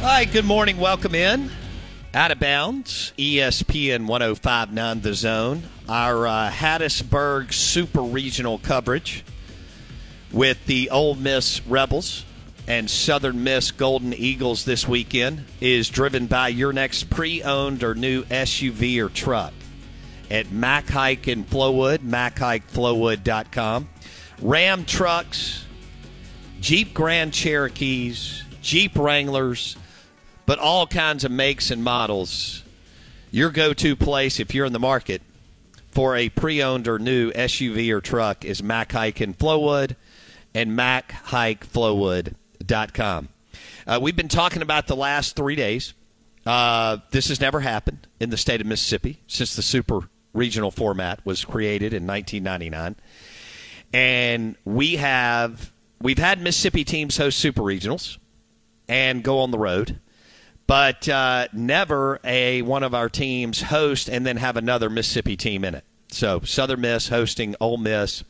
Right, 0.00 0.30
good 0.30 0.44
morning. 0.44 0.78
Welcome 0.78 1.16
in. 1.16 1.50
Out 2.14 2.30
of 2.30 2.38
bounds, 2.38 3.12
ESPN 3.18 4.06
1059 4.06 5.00
The 5.00 5.12
Zone. 5.12 5.62
Our 5.88 6.24
uh, 6.24 6.50
Hattiesburg 6.50 7.52
Super 7.52 8.02
Regional 8.02 8.58
coverage 8.58 9.24
with 10.30 10.64
the 10.66 10.90
Ole 10.90 11.16
Miss 11.16 11.66
Rebels 11.66 12.24
and 12.68 12.88
Southern 12.88 13.42
Miss 13.42 13.72
Golden 13.72 14.14
Eagles 14.14 14.64
this 14.64 14.86
weekend 14.86 15.44
is 15.60 15.88
driven 15.88 16.26
by 16.26 16.48
your 16.48 16.72
next 16.72 17.10
pre 17.10 17.42
owned 17.42 17.82
or 17.82 17.96
new 17.96 18.22
SUV 18.24 19.04
or 19.04 19.08
truck 19.08 19.52
at 20.30 20.52
Mac 20.52 20.88
Haik 20.90 21.26
in 21.26 21.44
Flowood, 21.44 21.98
MacHaikFlowood.com. 21.98 23.88
Ram 24.42 24.84
trucks, 24.84 25.64
Jeep 26.60 26.94
Grand 26.94 27.34
Cherokees, 27.34 28.44
Jeep 28.62 28.96
Wranglers, 28.96 29.76
but 30.48 30.58
all 30.58 30.84
kinds 30.86 31.24
of 31.24 31.30
makes 31.30 31.70
and 31.70 31.84
models. 31.84 32.64
Your 33.30 33.50
go 33.50 33.74
to 33.74 33.94
place 33.94 34.40
if 34.40 34.54
you're 34.54 34.64
in 34.64 34.72
the 34.72 34.78
market 34.78 35.20
for 35.90 36.16
a 36.16 36.30
pre 36.30 36.62
owned 36.62 36.88
or 36.88 36.98
new 36.98 37.30
SUV 37.32 37.90
or 37.90 38.00
truck 38.00 38.46
is 38.46 38.62
Mac 38.62 38.92
Haik 38.92 39.20
in 39.20 39.34
Flowood 39.34 39.94
and 40.54 40.70
MacHaikFlowood.com. 40.70 43.28
Uh, 43.86 43.98
we've 44.00 44.16
been 44.16 44.28
talking 44.28 44.62
about 44.62 44.86
the 44.86 44.96
last 44.96 45.36
three 45.36 45.54
days. 45.54 45.92
Uh, 46.46 46.96
this 47.10 47.28
has 47.28 47.42
never 47.42 47.60
happened 47.60 48.06
in 48.18 48.30
the 48.30 48.38
state 48.38 48.62
of 48.62 48.66
Mississippi 48.66 49.20
since 49.26 49.54
the 49.54 49.60
super 49.60 50.08
regional 50.32 50.70
format 50.70 51.20
was 51.26 51.44
created 51.44 51.92
in 51.92 52.06
1999. 52.06 52.96
And 53.92 54.56
we 54.64 54.96
have 54.96 55.70
we've 56.00 56.16
had 56.16 56.40
Mississippi 56.40 56.84
teams 56.84 57.18
host 57.18 57.38
super 57.38 57.60
regionals 57.60 58.16
and 58.88 59.22
go 59.22 59.40
on 59.40 59.50
the 59.50 59.58
road, 59.58 60.00
but 60.68 61.08
uh, 61.08 61.48
never 61.52 62.20
a 62.22 62.62
one 62.62 62.84
of 62.84 62.94
our 62.94 63.08
teams 63.08 63.60
host 63.62 64.08
and 64.08 64.24
then 64.24 64.36
have 64.36 64.56
another 64.56 64.88
Mississippi 64.88 65.36
team 65.36 65.64
in 65.64 65.74
it. 65.74 65.84
So 66.12 66.40
Southern 66.44 66.82
Miss 66.82 67.08
hosting 67.08 67.56
Ole 67.60 67.78
Miss 67.78 68.22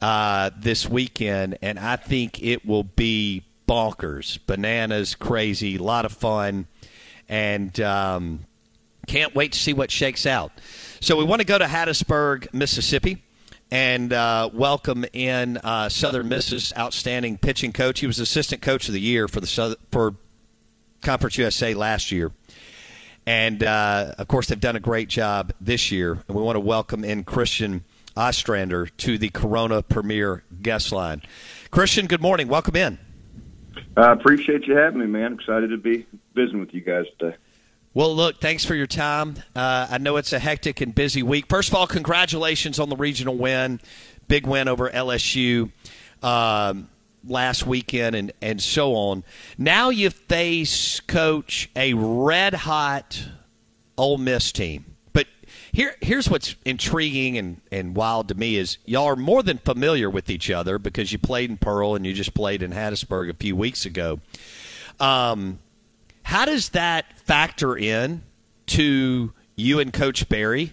uh, 0.00 0.50
this 0.56 0.88
weekend, 0.88 1.58
and 1.60 1.78
I 1.78 1.96
think 1.96 2.42
it 2.42 2.64
will 2.64 2.84
be 2.84 3.42
bonkers, 3.68 4.38
bananas, 4.46 5.14
crazy, 5.14 5.76
a 5.76 5.82
lot 5.82 6.04
of 6.04 6.12
fun, 6.12 6.66
and 7.28 7.78
um, 7.80 8.46
can't 9.06 9.34
wait 9.34 9.52
to 9.52 9.58
see 9.58 9.72
what 9.72 9.90
shakes 9.90 10.26
out. 10.26 10.52
So 11.00 11.16
we 11.16 11.24
want 11.24 11.40
to 11.40 11.46
go 11.46 11.58
to 11.58 11.66
Hattiesburg, 11.66 12.54
Mississippi 12.54 13.22
and 13.72 14.12
uh, 14.12 14.50
welcome 14.52 15.04
in 15.14 15.56
uh, 15.56 15.88
Southern 15.88 16.28
Miss's 16.28 16.74
outstanding 16.76 17.38
pitching 17.38 17.72
coach. 17.72 18.00
He 18.00 18.06
was 18.06 18.18
assistant 18.18 18.60
coach 18.60 18.86
of 18.86 18.92
the 18.92 19.00
year 19.00 19.26
for 19.26 19.40
the 19.40 19.46
South- 19.46 19.76
for 19.90 20.14
Conference 21.02 21.36
USA 21.38 21.74
last 21.74 22.10
year, 22.12 22.32
and 23.26 23.62
uh, 23.62 24.14
of 24.18 24.28
course 24.28 24.46
they've 24.46 24.60
done 24.60 24.76
a 24.76 24.80
great 24.80 25.08
job 25.08 25.52
this 25.60 25.90
year. 25.92 26.12
And 26.26 26.36
we 26.36 26.42
want 26.42 26.56
to 26.56 26.60
welcome 26.60 27.04
in 27.04 27.24
Christian 27.24 27.84
Ostrander 28.16 28.86
to 28.86 29.18
the 29.18 29.28
Corona 29.28 29.82
Premier 29.82 30.44
guest 30.62 30.92
line. 30.92 31.22
Christian, 31.70 32.06
good 32.06 32.22
morning. 32.22 32.48
Welcome 32.48 32.76
in. 32.76 32.98
I 33.96 34.12
appreciate 34.12 34.66
you 34.66 34.76
having 34.76 35.00
me, 35.00 35.06
man. 35.06 35.34
Excited 35.34 35.70
to 35.70 35.76
be 35.76 36.06
visiting 36.34 36.60
with 36.60 36.72
you 36.72 36.80
guys 36.80 37.06
today. 37.18 37.36
Well, 37.94 38.14
look, 38.14 38.40
thanks 38.40 38.64
for 38.64 38.74
your 38.74 38.86
time. 38.86 39.36
Uh, 39.54 39.86
I 39.90 39.98
know 39.98 40.16
it's 40.16 40.32
a 40.32 40.38
hectic 40.38 40.80
and 40.80 40.94
busy 40.94 41.22
week. 41.22 41.46
First 41.48 41.68
of 41.68 41.74
all, 41.74 41.86
congratulations 41.86 42.78
on 42.78 42.88
the 42.88 42.96
regional 42.96 43.36
win, 43.36 43.80
big 44.28 44.46
win 44.46 44.66
over 44.66 44.88
LSU 44.88 45.70
um, 46.22 46.88
last 47.24 47.66
weekend, 47.66 48.16
and 48.16 48.32
and 48.40 48.62
so 48.62 48.94
on. 48.94 49.24
Now 49.58 49.90
you 49.90 50.10
face 50.10 51.00
coach 51.00 51.70
a 51.76 51.94
red 51.94 52.54
hot 52.54 53.28
Ole 53.96 54.18
Miss 54.18 54.52
team. 54.52 54.96
But 55.12 55.26
here 55.72 55.94
here's 56.00 56.28
what's 56.28 56.56
intriguing 56.64 57.38
and, 57.38 57.60
and 57.70 57.94
wild 57.94 58.28
to 58.28 58.34
me 58.34 58.56
is 58.56 58.78
y'all 58.84 59.06
are 59.06 59.16
more 59.16 59.42
than 59.42 59.58
familiar 59.58 60.08
with 60.08 60.30
each 60.30 60.50
other 60.50 60.78
because 60.78 61.12
you 61.12 61.18
played 61.18 61.50
in 61.50 61.56
Pearl 61.56 61.94
and 61.94 62.06
you 62.06 62.14
just 62.14 62.34
played 62.34 62.62
in 62.62 62.72
Hattiesburg 62.72 63.30
a 63.30 63.34
few 63.34 63.54
weeks 63.54 63.86
ago. 63.86 64.20
Um, 64.98 65.58
how 66.22 66.44
does 66.44 66.70
that 66.70 67.18
factor 67.18 67.76
in 67.76 68.22
to 68.66 69.32
you 69.56 69.80
and 69.80 69.92
Coach 69.92 70.28
Berry 70.28 70.72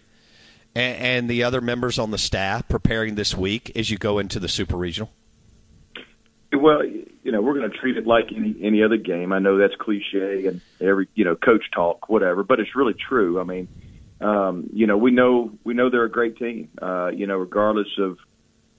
and, 0.75 0.97
and 0.97 1.29
the 1.29 1.43
other 1.43 1.61
members 1.61 1.99
on 1.99 2.11
the 2.11 2.17
staff 2.17 2.67
preparing 2.67 3.16
this 3.16 3.35
week 3.35 3.71
as 3.75 3.89
you 3.89 3.97
go 3.97 4.19
into 4.19 4.39
the 4.39 4.47
Super 4.47 4.77
Regional? 4.77 5.11
Well, 6.51 6.83
you 6.83 7.31
know, 7.31 7.41
we're 7.41 7.53
going 7.53 7.69
to 7.69 7.77
treat 7.77 7.97
it 7.97 8.07
like 8.07 8.31
any 8.35 8.55
any 8.61 8.83
other 8.83 8.97
game. 8.97 9.31
I 9.31 9.39
know 9.39 9.57
that's 9.57 9.75
cliche 9.75 10.47
and 10.47 10.61
every 10.81 11.07
you 11.13 11.25
know 11.25 11.35
coach 11.35 11.63
talk, 11.73 12.09
whatever, 12.09 12.43
but 12.43 12.59
it's 12.59 12.75
really 12.75 12.95
true. 12.95 13.39
I 13.39 13.43
mean, 13.43 13.67
um, 14.19 14.69
you 14.73 14.87
know, 14.87 14.97
we 14.97 15.11
know 15.11 15.51
we 15.63 15.75
know 15.75 15.90
they're 15.90 16.05
a 16.05 16.11
great 16.11 16.37
team. 16.37 16.69
Uh, 16.81 17.09
you 17.13 17.28
know, 17.28 17.37
regardless 17.37 17.90
of 17.99 18.17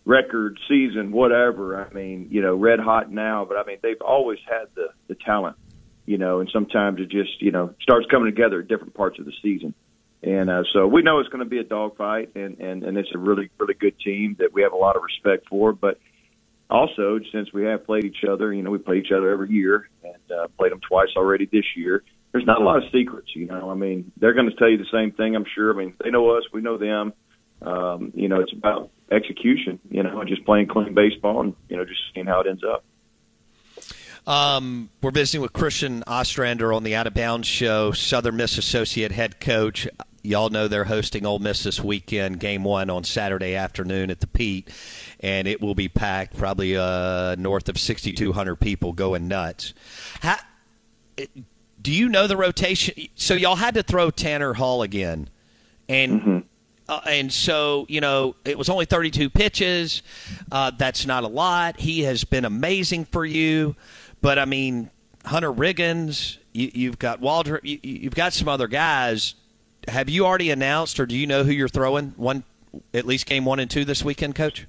record, 0.04 0.58
season, 0.68 1.12
whatever. 1.12 1.80
I 1.80 1.92
mean, 1.92 2.28
you 2.30 2.42
know, 2.42 2.56
red 2.56 2.80
hot 2.80 3.10
now, 3.10 3.44
but 3.44 3.56
I 3.56 3.64
mean, 3.64 3.78
they've 3.82 4.00
always 4.00 4.38
had 4.48 4.66
the 4.74 4.88
the 5.06 5.14
talent. 5.14 5.56
You 6.06 6.18
know, 6.18 6.40
and 6.40 6.50
sometimes 6.52 6.98
it 7.00 7.08
just 7.08 7.40
you 7.40 7.52
know 7.52 7.74
starts 7.80 8.06
coming 8.10 8.26
together 8.26 8.60
at 8.60 8.68
different 8.68 8.94
parts 8.94 9.20
of 9.20 9.26
the 9.26 9.32
season. 9.42 9.74
And 10.22 10.50
uh, 10.50 10.64
so 10.72 10.86
we 10.86 11.02
know 11.02 11.20
it's 11.20 11.28
going 11.30 11.44
to 11.44 11.48
be 11.48 11.58
a 11.58 11.64
dogfight, 11.64 12.34
and, 12.34 12.58
and 12.58 12.82
and 12.82 12.98
it's 12.98 13.10
a 13.14 13.18
really 13.18 13.48
really 13.58 13.74
good 13.74 13.98
team 14.00 14.36
that 14.40 14.52
we 14.52 14.62
have 14.62 14.72
a 14.72 14.76
lot 14.76 14.96
of 14.96 15.02
respect 15.02 15.48
for. 15.48 15.72
But 15.72 15.98
also, 16.70 17.18
since 17.32 17.52
we 17.52 17.64
have 17.64 17.84
played 17.84 18.04
each 18.04 18.24
other, 18.28 18.52
you 18.52 18.62
know, 18.62 18.70
we 18.70 18.78
play 18.78 18.98
each 18.98 19.12
other 19.12 19.30
every 19.30 19.50
year 19.50 19.88
and 20.04 20.38
uh, 20.38 20.48
played 20.58 20.72
them 20.72 20.80
twice 20.86 21.08
already 21.16 21.46
this 21.46 21.64
year. 21.76 22.02
There's 22.32 22.46
not 22.46 22.60
a 22.60 22.64
lot 22.64 22.76
of 22.76 22.84
secrets, 22.92 23.34
you 23.34 23.46
know. 23.46 23.70
I 23.70 23.74
mean, 23.74 24.12
they're 24.16 24.34
going 24.34 24.48
to 24.48 24.56
tell 24.56 24.68
you 24.68 24.78
the 24.78 24.86
same 24.92 25.12
thing, 25.12 25.34
I'm 25.34 25.46
sure. 25.54 25.74
I 25.74 25.76
mean, 25.76 25.94
they 26.02 26.10
know 26.10 26.30
us, 26.36 26.44
we 26.52 26.60
know 26.60 26.78
them. 26.78 27.12
Um, 27.62 28.12
you 28.14 28.28
know, 28.28 28.40
it's 28.40 28.52
about 28.52 28.90
execution, 29.10 29.80
you 29.90 30.02
know, 30.02 30.20
and 30.20 30.28
just 30.28 30.44
playing 30.44 30.68
clean 30.68 30.94
baseball 30.94 31.40
and 31.40 31.54
you 31.68 31.76
know 31.76 31.84
just 31.84 32.00
seeing 32.14 32.26
how 32.26 32.40
it 32.40 32.46
ends 32.46 32.62
up. 32.64 32.84
Um, 34.26 34.90
we're 35.02 35.10
visiting 35.10 35.40
with 35.40 35.52
Christian 35.52 36.04
Ostrander 36.06 36.72
on 36.72 36.84
the 36.84 36.94
Out 36.94 37.06
of 37.06 37.14
Bounds 37.14 37.48
show, 37.48 37.92
Southern 37.92 38.36
Miss 38.36 38.58
associate 38.58 39.12
head 39.12 39.40
coach. 39.40 39.88
Y'all 40.22 40.50
know 40.50 40.68
they're 40.68 40.84
hosting 40.84 41.24
Ole 41.24 41.38
Miss 41.38 41.62
this 41.62 41.80
weekend, 41.82 42.40
game 42.40 42.62
one 42.62 42.90
on 42.90 43.04
Saturday 43.04 43.54
afternoon 43.54 44.10
at 44.10 44.20
the 44.20 44.26
Pete, 44.26 44.68
and 45.20 45.48
it 45.48 45.60
will 45.62 45.74
be 45.74 45.88
packed, 45.88 46.36
probably 46.36 46.76
uh, 46.76 47.36
north 47.36 47.68
of 47.70 47.78
6,200 47.78 48.56
people 48.56 48.92
going 48.92 49.28
nuts. 49.28 49.72
How, 50.20 50.36
do 51.80 51.92
you 51.92 52.08
know 52.08 52.26
the 52.26 52.36
rotation? 52.36 52.94
So 53.14 53.34
y'all 53.34 53.56
had 53.56 53.74
to 53.74 53.82
throw 53.82 54.10
Tanner 54.10 54.52
Hall 54.54 54.82
again, 54.82 55.28
and 55.88 56.20
Mm-hmm. 56.20 56.38
uh, 56.88 57.00
and 57.06 57.32
so 57.32 57.86
you 57.88 58.00
know 58.00 58.36
it 58.44 58.58
was 58.58 58.68
only 58.68 58.84
32 58.84 59.30
pitches. 59.30 60.02
Uh, 60.52 60.70
that's 60.76 61.06
not 61.06 61.24
a 61.24 61.28
lot. 61.28 61.80
He 61.80 62.02
has 62.02 62.24
been 62.24 62.44
amazing 62.44 63.06
for 63.06 63.24
you, 63.24 63.74
but 64.20 64.38
I 64.38 64.44
mean 64.44 64.90
Hunter 65.24 65.52
Riggins, 65.52 66.36
you, 66.52 66.70
you've 66.74 66.98
got 66.98 67.20
Walter, 67.20 67.60
you, 67.62 67.78
you've 67.82 68.14
got 68.14 68.32
some 68.34 68.48
other 68.48 68.68
guys. 68.68 69.34
Have 69.88 70.08
you 70.08 70.26
already 70.26 70.50
announced, 70.50 71.00
or 71.00 71.06
do 71.06 71.16
you 71.16 71.26
know 71.26 71.44
who 71.44 71.52
you're 71.52 71.68
throwing 71.68 72.10
one 72.16 72.44
at 72.94 73.06
least 73.06 73.26
game 73.26 73.44
one 73.44 73.58
and 73.58 73.70
two 73.70 73.84
this 73.84 74.04
weekend, 74.04 74.34
Coach? 74.34 74.66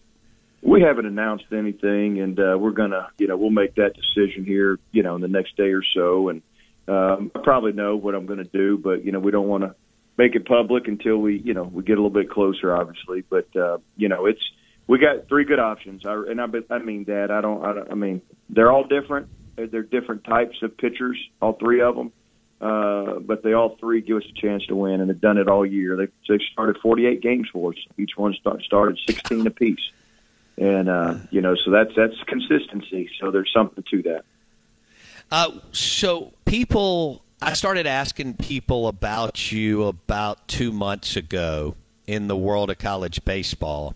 We 0.62 0.81
haven't 0.81 1.06
announced 1.06 1.46
anything, 1.52 2.19
and 2.19 2.40
uh, 2.40 2.58
we're 2.60 2.72
gonna, 2.72 3.10
you 3.18 3.28
know, 3.28 3.36
we'll 3.36 3.50
make 3.50 3.75
that 3.75 3.94
decision 3.96 4.46
here, 4.46 4.80
you 4.92 5.04
know, 5.04 5.16
in 5.16 5.22
the 5.22 5.28
next 5.28 5.58
day 5.58 5.72
or 5.74 5.84
so, 5.96 6.30
and 6.30 6.42
um, 6.88 7.31
I 7.36 7.40
probably 7.44 7.74
know 7.74 7.96
what 7.96 8.16
I'm 8.16 8.28
to 8.28 8.44
do, 8.44 8.78
but 8.78 9.06
you 9.06 9.12
know, 9.12 9.19
we 9.19 9.31
don't 9.31 9.48
want 9.48 9.63
to 9.63 9.75
make 10.18 10.36
it 10.36 10.46
public 10.46 10.88
until 10.88 11.18
we, 11.18 11.40
you 11.40 11.54
know, 11.54 11.64
we 11.64 11.84
get 11.84 11.94
a 11.94 12.02
little 12.02 12.10
bit 12.10 12.30
closer, 12.30 12.75
obviously. 12.75 13.24
But 13.30 13.56
uh, 13.56 13.80
you 13.98 14.10
know, 14.10 14.25
it's 14.25 14.42
we 14.88 15.00
got 15.00 15.28
three 15.28 15.46
good 15.46 15.60
options, 15.60 16.06
I, 16.06 16.14
and 16.14 16.42
I, 16.42 16.46
I 16.69 16.80
mean 16.80 17.06
that 17.06 17.31
I 17.31 17.42
don't, 17.42 17.64
I 17.64 17.74
don't, 17.74 17.92
I 17.92 17.96
mean 17.96 18.22
they're 18.50 18.72
all 18.72 18.84
different. 18.84 19.28
They're 19.56 19.84
different 19.84 20.24
types 20.24 20.57
of 20.64 20.78
pitchers, 20.78 21.18
all 21.42 21.54
three 21.54 21.81
of 21.81 21.96
them. 21.96 22.12
Uh, 22.62 23.18
but 23.18 23.42
they 23.42 23.54
all 23.54 23.75
three 23.78 24.02
give 24.02 24.18
us 24.18 24.24
a 24.30 24.40
chance 24.40 24.63
to 24.68 24.75
win, 24.75 25.02
and 25.02 25.10
they've 25.10 25.19
done 25.19 25.40
it 25.40 25.48
all 25.48 25.66
year. 25.66 25.98
They 25.98 26.08
they 26.30 26.44
started 26.54 26.78
48 26.78 27.19
games 27.19 27.50
for 27.52 27.72
us. 27.72 27.78
Each 27.98 28.12
one 28.16 28.34
start, 28.34 28.62
started 28.62 29.00
16 29.08 29.48
apiece, 29.48 29.80
and 30.60 30.88
uh, 30.88 31.16
you 31.31 31.42
know, 31.42 31.56
so 31.56 31.72
that's 31.72 31.90
that's 31.96 32.22
consistency. 32.28 33.10
So 33.19 33.31
there's 33.31 33.52
something 33.52 33.84
to 33.90 34.04
that. 34.04 34.25
Uh, 35.31 35.52
so 35.72 36.34
people, 36.46 37.24
I 37.42 37.54
started 37.54 37.88
asking 37.88 38.36
people 38.36 38.88
about 38.88 39.52
you 39.52 39.86
about 39.86 40.48
two 40.48 40.72
months 40.72 41.16
ago 41.16 41.75
in 42.06 42.28
the 42.28 42.38
world 42.38 42.69
of 42.69 42.78
college 42.78 43.25
baseball, 43.25 43.96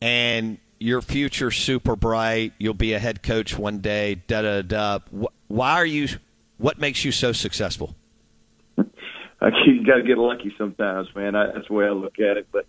and 0.00 0.58
your 0.80 1.00
future 1.00 1.52
super 1.52 1.94
bright. 1.94 2.54
You'll 2.58 2.74
be 2.74 2.94
a 2.94 2.98
head 2.98 3.22
coach 3.22 3.56
one 3.56 3.78
day. 3.78 4.16
Da 4.26 4.42
da 4.42 4.62
da. 4.62 4.98
Why 5.46 5.74
are 5.74 5.86
you? 5.86 6.08
What 6.58 6.78
makes 6.78 7.04
you 7.04 7.12
so 7.12 7.32
successful? 7.32 7.94
I 9.40 9.50
you 9.66 9.84
got 9.86 9.96
to 9.96 10.02
get 10.02 10.18
lucky 10.18 10.54
sometimes, 10.58 11.08
man. 11.14 11.34
I, 11.34 11.52
that's 11.52 11.68
the 11.68 11.74
way 11.74 11.86
I 11.86 11.90
look 11.90 12.18
at 12.18 12.36
it. 12.36 12.48
But 12.52 12.66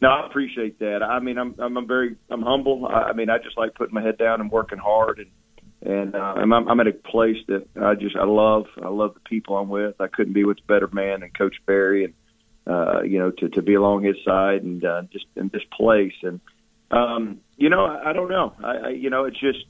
no, 0.00 0.08
I 0.08 0.26
appreciate 0.26 0.78
that. 0.80 1.02
I 1.02 1.20
mean, 1.20 1.38
I'm 1.38 1.54
I'm 1.58 1.76
a 1.76 1.82
very 1.82 2.16
I'm 2.30 2.42
humble. 2.42 2.86
I, 2.86 3.10
I 3.10 3.12
mean, 3.12 3.30
I 3.30 3.38
just 3.38 3.56
like 3.56 3.74
putting 3.74 3.94
my 3.94 4.02
head 4.02 4.18
down 4.18 4.40
and 4.40 4.50
working 4.50 4.78
hard, 4.78 5.18
and 5.18 5.30
and 5.82 6.14
uh, 6.14 6.34
I'm 6.36 6.52
I'm 6.52 6.80
at 6.80 6.86
a 6.86 6.92
place 6.92 7.36
that 7.48 7.66
I 7.80 7.94
just 7.94 8.16
I 8.16 8.24
love. 8.24 8.66
I 8.82 8.88
love 8.88 9.14
the 9.14 9.20
people 9.20 9.56
I'm 9.56 9.68
with. 9.68 10.00
I 10.00 10.06
couldn't 10.06 10.32
be 10.32 10.44
with 10.44 10.58
a 10.58 10.66
better 10.66 10.88
man 10.90 11.20
than 11.20 11.30
Coach 11.30 11.56
Berry, 11.66 12.04
and 12.04 12.14
uh, 12.66 13.02
you 13.02 13.18
know 13.18 13.30
to 13.30 13.48
to 13.50 13.62
be 13.62 13.74
along 13.74 14.04
his 14.04 14.16
side 14.24 14.62
and 14.62 14.84
uh, 14.84 15.02
just 15.12 15.26
in 15.36 15.48
this 15.52 15.62
place. 15.72 16.14
And 16.22 16.40
um, 16.90 17.40
you 17.56 17.68
know, 17.68 17.84
I, 17.84 18.10
I 18.10 18.12
don't 18.14 18.30
know. 18.30 18.54
I, 18.64 18.76
I 18.76 18.88
you 18.88 19.10
know, 19.10 19.24
it's 19.24 19.38
just 19.38 19.64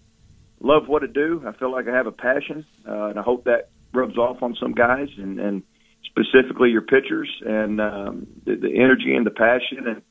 love 0.60 0.88
what 0.88 1.02
I 1.02 1.06
do. 1.06 1.42
I 1.46 1.52
feel 1.52 1.70
like 1.70 1.88
I 1.88 1.94
have 1.94 2.06
a 2.06 2.12
passion, 2.12 2.64
uh, 2.88 3.06
and 3.06 3.18
I 3.18 3.22
hope 3.22 3.44
that 3.44 3.68
rubs 3.92 4.16
off 4.16 4.42
on 4.42 4.56
some 4.60 4.72
guys 4.72 5.08
and 5.16 5.38
and 5.38 5.62
specifically 6.04 6.70
your 6.70 6.82
pitchers 6.82 7.30
and 7.44 7.80
um, 7.80 8.26
the, 8.44 8.56
the 8.56 8.74
energy 8.74 9.14
and 9.14 9.26
the 9.26 9.30
passion 9.30 9.86
and 9.86 10.02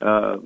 uh, 0.00 0.38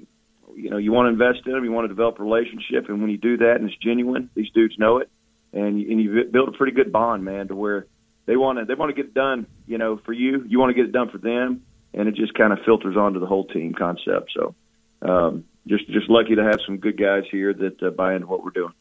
you 0.54 0.70
know 0.70 0.76
you 0.76 0.92
want 0.92 1.06
to 1.06 1.10
invest 1.12 1.46
in 1.46 1.52
them, 1.52 1.64
you 1.64 1.72
want 1.72 1.84
to 1.84 1.88
develop 1.88 2.18
a 2.18 2.22
relationship, 2.22 2.88
and 2.88 3.00
when 3.00 3.10
you 3.10 3.18
do 3.18 3.38
that 3.38 3.56
and 3.56 3.68
it's 3.68 3.78
genuine, 3.78 4.30
these 4.34 4.50
dudes 4.54 4.74
know 4.78 4.98
it, 4.98 5.10
and 5.52 5.80
you, 5.80 5.90
and 5.90 6.00
you 6.00 6.24
build 6.30 6.48
a 6.48 6.52
pretty 6.52 6.72
good 6.72 6.92
bond, 6.92 7.24
man, 7.24 7.48
to 7.48 7.54
where 7.54 7.86
they 8.26 8.36
want 8.36 8.58
to 8.58 8.64
they 8.64 8.74
want 8.74 8.94
to 8.94 9.02
get 9.02 9.10
it 9.10 9.14
done, 9.14 9.46
you 9.66 9.78
know, 9.78 10.00
for 10.04 10.12
you, 10.12 10.44
you 10.46 10.58
want 10.58 10.70
to 10.70 10.74
get 10.74 10.86
it 10.86 10.92
done 10.92 11.10
for 11.10 11.18
them, 11.18 11.62
and 11.94 12.08
it 12.08 12.14
just 12.14 12.34
kind 12.34 12.52
of 12.52 12.58
filters 12.64 12.96
onto 12.96 13.20
the 13.20 13.26
whole 13.26 13.44
team 13.44 13.74
concept. 13.74 14.32
So, 14.34 14.54
um, 15.02 15.44
just 15.66 15.86
just 15.88 16.08
lucky 16.10 16.34
to 16.34 16.44
have 16.44 16.60
some 16.66 16.78
good 16.78 16.98
guys 16.98 17.24
here 17.30 17.54
that 17.54 17.82
uh, 17.82 17.90
buy 17.90 18.14
into 18.14 18.26
what 18.26 18.44
we're 18.44 18.50
doing. 18.50 18.72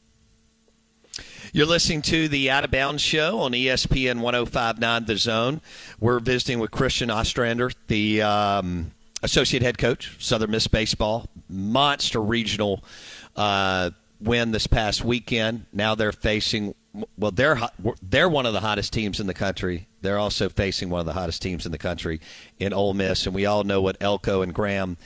You're 1.56 1.66
listening 1.66 2.02
to 2.02 2.28
the 2.28 2.52
Out 2.52 2.66
of 2.66 2.72
Bounds 2.72 3.02
Show 3.02 3.40
on 3.40 3.54
ESPN 3.54 4.20
1059 4.20 5.06
The 5.06 5.16
Zone. 5.16 5.62
We're 6.02 6.20
visiting 6.20 6.60
with 6.60 6.70
Christian 6.72 7.10
Ostrander, 7.10 7.72
the 7.88 8.24
um, 8.24 8.92
associate 9.24 9.64
head 9.64 9.78
coach, 9.78 10.18
Southern 10.20 10.52
Miss 10.52 10.68
Baseball, 10.68 11.30
monster 11.48 12.22
regional 12.22 12.84
uh, 13.38 13.92
win 14.20 14.52
this 14.52 14.68
past 14.68 15.06
weekend. 15.06 15.66
Now 15.72 15.96
they're 15.96 16.12
facing, 16.12 16.76
well, 17.18 17.32
they're 17.32 17.58
they're 18.02 18.28
one 18.28 18.46
of 18.46 18.52
the 18.52 18.60
hottest 18.60 18.92
teams 18.92 19.22
in 19.22 19.28
the 19.28 19.34
country. 19.34 19.88
They're 20.02 20.20
also 20.20 20.50
facing 20.50 20.90
one 20.90 21.00
of 21.00 21.06
the 21.06 21.14
hottest 21.14 21.42
teams 21.42 21.66
in 21.66 21.72
the 21.72 21.78
country 21.78 22.20
in 22.60 22.74
Ole 22.74 22.94
Miss, 22.94 23.28
and 23.28 23.34
we 23.34 23.46
all 23.46 23.64
know 23.64 23.82
what 23.82 23.96
Elko 24.02 24.42
and 24.42 24.54
Graham 24.54 24.98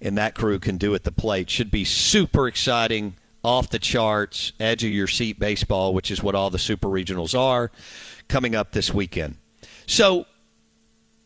and 0.00 0.16
that 0.18 0.36
crew 0.36 0.60
can 0.60 0.76
do 0.76 0.94
at 0.94 1.02
the 1.02 1.10
plate. 1.10 1.50
Should 1.50 1.72
be 1.72 1.84
super 1.84 2.46
exciting 2.46 3.16
off 3.46 3.70
the 3.70 3.78
charts, 3.78 4.52
edge 4.58 4.82
of 4.82 4.90
your 4.90 5.06
seat 5.06 5.38
baseball, 5.38 5.94
which 5.94 6.10
is 6.10 6.20
what 6.20 6.34
all 6.34 6.50
the 6.50 6.58
super 6.58 6.88
regionals 6.88 7.38
are, 7.38 7.70
coming 8.28 8.56
up 8.56 8.72
this 8.72 8.92
weekend. 8.92 9.36
So, 9.86 10.26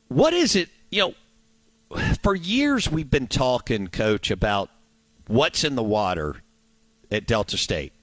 what 0.08 0.34
is 0.34 0.54
it? 0.54 0.68
You 0.90 1.14
know, 1.90 2.14
for 2.22 2.34
years 2.34 2.90
we've 2.90 3.10
been 3.10 3.26
talking, 3.26 3.88
Coach, 3.88 4.30
about 4.30 4.68
what's 5.28 5.64
in 5.64 5.76
the 5.76 5.82
water 5.82 6.36
at 7.10 7.26
Delta 7.26 7.56
State. 7.56 7.94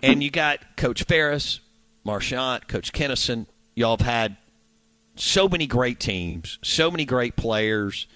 And 0.00 0.22
you 0.22 0.30
got 0.30 0.76
Coach 0.76 1.02
Ferriss, 1.02 1.58
Marchant, 2.04 2.68
Coach 2.68 2.92
Kinnison. 2.92 3.48
Y'all 3.74 3.96
have 3.96 4.06
had 4.06 4.36
so 5.16 5.48
many 5.48 5.66
great 5.66 5.98
teams, 5.98 6.60
so 6.62 6.88
many 6.88 7.04
great 7.04 7.34
players. 7.34 8.06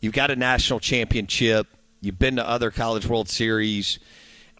You've 0.00 0.14
got 0.14 0.30
a 0.30 0.36
national 0.36 0.80
championship. 0.80 1.66
You've 2.00 2.18
been 2.18 2.36
to 2.36 2.48
other 2.48 2.70
College 2.70 3.06
World 3.06 3.28
Series. 3.28 3.98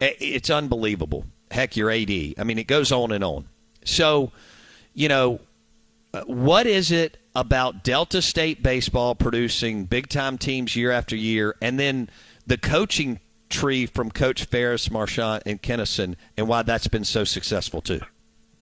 It's 0.00 0.50
unbelievable. 0.50 1.25
Heck, 1.50 1.76
your 1.76 1.90
AD. 1.90 2.10
I 2.10 2.44
mean, 2.44 2.58
it 2.58 2.66
goes 2.66 2.93
on 2.93 3.12
and 3.12 3.25
on. 3.25 3.46
So, 3.84 4.32
you 4.94 5.08
know, 5.08 5.40
uh, 6.12 6.22
what 6.22 6.66
is 6.66 6.90
it 6.90 7.19
about 7.34 7.84
Delta 7.84 8.22
State 8.22 8.62
baseball 8.62 9.14
producing 9.14 9.84
big 9.84 10.08
time 10.08 10.38
teams 10.38 10.75
year 10.75 10.90
after 10.90 11.14
year, 11.14 11.54
and 11.61 11.78
then 11.78 12.11
the 12.47 12.56
coaching 12.59 13.21
tree 13.49 13.87
from 13.87 14.11
Coach 14.11 14.44
Ferriss, 14.44 14.90
Marchant, 14.90 15.42
and 15.47 15.61
Kinnison, 15.61 16.16
and 16.37 16.49
why 16.49 16.62
that's 16.62 16.88
been 16.88 17.04
so 17.04 17.25
successful 17.25 17.80
too? 17.80 18.00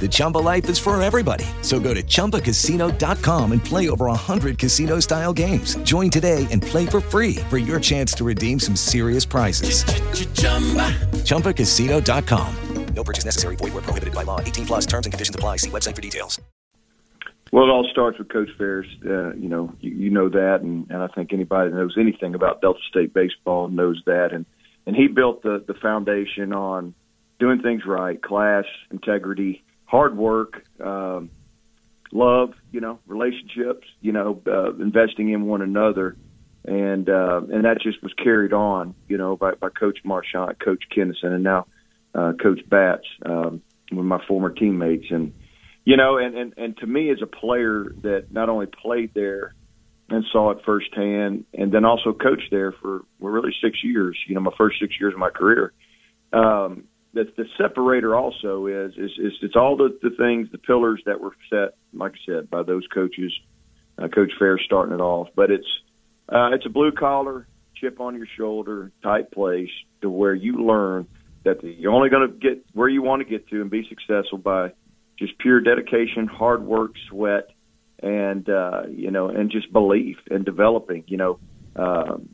The 0.00 0.08
Chumba 0.10 0.38
life 0.38 0.66
is 0.70 0.78
for 0.78 1.00
everybody. 1.02 1.44
So 1.60 1.78
go 1.78 1.92
to 1.92 2.02
ChumbaCasino.com 2.02 3.52
and 3.52 3.62
play 3.62 3.90
over 3.90 4.06
100 4.06 4.58
casino-style 4.58 5.34
games. 5.34 5.76
Join 5.82 6.08
today 6.08 6.46
and 6.50 6.62
play 6.62 6.86
for 6.86 7.02
free 7.02 7.36
for 7.50 7.58
your 7.58 7.78
chance 7.78 8.14
to 8.14 8.24
redeem 8.24 8.58
some 8.58 8.74
serious 8.76 9.26
prizes. 9.26 9.84
ChumbaCasino.com. 11.24 12.56
No 12.94 13.04
purchase 13.04 13.24
necessary. 13.24 13.56
Void 13.56 13.74
were 13.74 13.82
prohibited 13.82 14.14
by 14.14 14.24
law. 14.24 14.40
18 14.40 14.66
plus 14.66 14.86
terms 14.86 15.06
and 15.06 15.12
conditions 15.12 15.34
apply. 15.34 15.56
See 15.56 15.70
website 15.70 15.94
for 15.94 16.02
details. 16.02 16.40
Well, 17.52 17.64
it 17.64 17.70
all 17.70 17.88
starts 17.90 18.18
with 18.18 18.28
Coach 18.28 18.50
Ferriss. 18.56 18.86
Uh, 19.04 19.34
you 19.34 19.48
know, 19.48 19.72
you, 19.80 19.90
you 19.90 20.10
know 20.10 20.28
that, 20.28 20.60
and, 20.62 20.88
and 20.88 21.02
I 21.02 21.08
think 21.08 21.32
anybody 21.32 21.70
that 21.70 21.76
knows 21.76 21.96
anything 21.98 22.34
about 22.34 22.60
Delta 22.60 22.78
State 22.88 23.12
baseball 23.12 23.68
knows 23.68 24.00
that. 24.06 24.32
And 24.32 24.46
and 24.86 24.94
he 24.94 25.08
built 25.08 25.42
the 25.42 25.64
the 25.66 25.74
foundation 25.74 26.52
on 26.52 26.94
doing 27.40 27.60
things 27.62 27.82
right, 27.86 28.22
class, 28.22 28.64
integrity, 28.92 29.64
hard 29.86 30.16
work. 30.16 30.62
Um, 30.78 31.30
love, 32.12 32.50
you 32.70 32.80
know, 32.80 33.00
relationships, 33.06 33.86
you 34.00 34.12
know, 34.12 34.40
uh, 34.46 34.74
investing 34.74 35.30
in 35.30 35.46
one 35.46 35.62
another, 35.62 36.16
and 36.64 37.08
uh, 37.08 37.40
and 37.50 37.64
that 37.64 37.78
just 37.82 38.02
was 38.02 38.12
carried 38.22 38.52
on, 38.52 38.94
you 39.08 39.18
know, 39.18 39.36
by, 39.36 39.52
by 39.54 39.70
Coach 39.70 39.98
Marchant, 40.04 40.60
Coach 40.60 40.84
Kinnison, 40.94 41.32
and 41.32 41.42
now 41.42 41.66
uh, 42.14 42.32
Coach 42.40 42.60
Batch 42.68 43.06
um, 43.24 43.62
with 43.90 44.04
my 44.04 44.22
former 44.28 44.50
teammates, 44.50 45.06
and 45.10 45.32
you 45.84 45.96
know, 45.96 46.18
and, 46.18 46.36
and 46.36 46.54
and 46.56 46.76
to 46.78 46.86
me 46.86 47.10
as 47.10 47.18
a 47.22 47.26
player 47.26 47.94
that 48.02 48.30
not 48.30 48.48
only 48.48 48.66
played 48.66 49.12
there 49.14 49.54
and 50.10 50.24
saw 50.32 50.50
it 50.50 50.58
firsthand, 50.66 51.44
and 51.54 51.72
then 51.72 51.84
also 51.84 52.12
coached 52.12 52.50
there 52.50 52.72
for 52.72 53.04
well, 53.18 53.32
really 53.32 53.54
six 53.62 53.82
years, 53.82 54.18
you 54.26 54.34
know, 54.34 54.40
my 54.40 54.50
first 54.58 54.78
six 54.80 54.94
years 55.00 55.14
of 55.14 55.18
my 55.18 55.30
career. 55.30 55.72
Um, 56.32 56.84
the, 57.12 57.24
the 57.36 57.44
separator 57.58 58.14
also 58.14 58.66
is, 58.66 58.92
is 58.92 59.10
is 59.18 59.32
it's 59.42 59.56
all 59.56 59.76
the, 59.76 59.98
the 60.02 60.10
things, 60.10 60.48
the 60.52 60.58
pillars 60.58 61.02
that 61.06 61.20
were 61.20 61.34
set, 61.48 61.74
like 61.92 62.12
I 62.12 62.32
said, 62.32 62.50
by 62.50 62.62
those 62.62 62.86
coaches, 62.92 63.32
uh, 63.98 64.08
Coach 64.08 64.32
Fair 64.38 64.58
starting 64.58 64.94
it 64.94 65.00
off. 65.00 65.28
But 65.34 65.50
it's 65.50 65.66
uh, 66.28 66.50
it's 66.52 66.66
a 66.66 66.70
blue 66.70 66.92
collar, 66.92 67.46
chip 67.74 68.00
on 68.00 68.16
your 68.16 68.26
shoulder 68.36 68.92
type 69.02 69.32
place 69.32 69.70
to 70.02 70.10
where 70.10 70.34
you 70.34 70.64
learn 70.64 71.08
that 71.44 71.60
the, 71.62 71.70
you're 71.70 71.92
only 71.92 72.10
going 72.10 72.30
to 72.30 72.36
get 72.36 72.64
where 72.74 72.88
you 72.88 73.02
want 73.02 73.22
to 73.22 73.28
get 73.28 73.48
to 73.48 73.60
and 73.60 73.70
be 73.70 73.86
successful 73.88 74.38
by 74.38 74.72
just 75.18 75.36
pure 75.38 75.60
dedication, 75.60 76.26
hard 76.26 76.62
work, 76.62 76.92
sweat, 77.08 77.50
and 78.02 78.48
uh, 78.48 78.82
you 78.88 79.10
know, 79.10 79.28
and 79.28 79.50
just 79.50 79.72
belief 79.72 80.16
and 80.30 80.44
developing. 80.44 81.04
You 81.08 81.16
know, 81.16 81.38
um, 81.74 82.28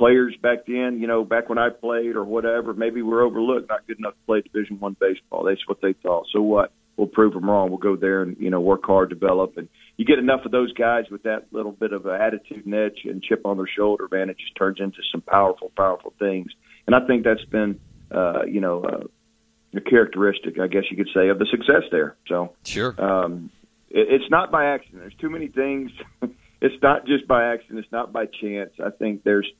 players 0.00 0.34
back 0.42 0.64
then, 0.66 0.98
you 0.98 1.06
know, 1.06 1.24
back 1.24 1.50
when 1.50 1.58
I 1.58 1.68
played 1.68 2.16
or 2.16 2.24
whatever, 2.24 2.72
maybe 2.72 3.02
we're 3.02 3.22
overlooked, 3.22 3.68
not 3.68 3.86
good 3.86 3.98
enough 3.98 4.14
to 4.14 4.26
play 4.26 4.40
Division 4.40 4.80
One 4.80 4.96
baseball. 4.98 5.44
That's 5.44 5.60
what 5.68 5.82
they 5.82 5.92
thought. 5.92 6.26
So 6.32 6.40
what? 6.40 6.72
We'll 6.96 7.06
prove 7.06 7.34
them 7.34 7.48
wrong. 7.48 7.68
We'll 7.68 7.78
go 7.78 7.96
there 7.96 8.22
and 8.22 8.36
you 8.40 8.48
know 8.48 8.60
work 8.60 8.84
hard, 8.84 9.10
develop, 9.10 9.58
and 9.58 9.68
you 9.98 10.06
get 10.06 10.18
enough 10.18 10.46
of 10.46 10.52
those 10.52 10.72
guys 10.72 11.04
with 11.10 11.24
that 11.24 11.48
little 11.52 11.72
bit 11.72 11.92
of 11.92 12.06
an 12.06 12.18
attitude 12.18 12.64
and 12.64 12.74
edge 12.74 13.00
and 13.04 13.22
chip 13.22 13.42
on 13.44 13.58
their 13.58 13.68
shoulder, 13.68 14.08
man. 14.10 14.30
It 14.30 14.38
just 14.38 14.56
turns 14.56 14.78
into 14.80 14.98
some 15.12 15.20
powerful, 15.20 15.70
powerful 15.76 16.14
things. 16.18 16.50
And 16.86 16.96
I 16.96 17.06
think 17.06 17.22
that's 17.22 17.44
been, 17.44 17.78
uh, 18.10 18.44
you 18.46 18.60
know, 18.60 18.82
uh, 18.82 19.76
a 19.76 19.80
characteristic, 19.82 20.58
I 20.58 20.66
guess 20.66 20.84
you 20.90 20.96
could 20.96 21.10
say, 21.14 21.28
of 21.28 21.38
the 21.38 21.46
success 21.50 21.84
there. 21.90 22.16
So 22.26 22.54
sure, 22.64 22.94
um, 22.98 23.50
it, 23.90 24.08
it's 24.10 24.30
not 24.30 24.50
by 24.50 24.64
accident. 24.66 25.02
There's 25.02 25.20
too 25.20 25.30
many 25.30 25.48
things. 25.48 25.90
it's 26.62 26.82
not 26.82 27.06
just 27.06 27.26
by 27.28 27.52
accident. 27.52 27.80
It's 27.80 27.92
not 27.92 28.12
by 28.12 28.26
chance. 28.26 28.72
I 28.82 28.90
think 28.90 29.24
there's 29.24 29.50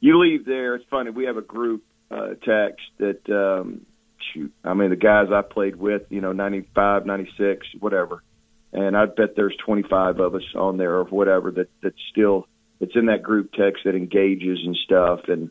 you 0.00 0.18
leave 0.18 0.44
there. 0.44 0.74
It's 0.76 0.84
funny. 0.90 1.10
We 1.10 1.24
have 1.24 1.36
a 1.36 1.42
group 1.42 1.84
uh, 2.10 2.34
text 2.44 2.86
that 2.98 3.28
um, 3.30 3.86
shoot. 4.32 4.52
I 4.64 4.74
mean, 4.74 4.90
the 4.90 4.96
guys 4.96 5.28
I 5.32 5.42
played 5.42 5.76
with, 5.76 6.02
you 6.10 6.20
know, 6.20 6.32
ninety 6.32 6.66
five, 6.74 7.06
ninety 7.06 7.30
six, 7.36 7.66
whatever. 7.78 8.22
And 8.70 8.94
I 8.94 9.06
bet 9.06 9.34
there's 9.34 9.56
25 9.64 10.20
of 10.20 10.34
us 10.34 10.42
on 10.54 10.76
there 10.76 10.96
or 10.96 11.04
whatever 11.04 11.50
that 11.52 11.70
that's 11.82 11.96
still 12.10 12.46
it's 12.80 12.94
in 12.94 13.06
that 13.06 13.22
group 13.22 13.52
text 13.52 13.84
that 13.84 13.94
engages 13.94 14.58
and 14.62 14.76
stuff 14.76 15.20
and 15.28 15.50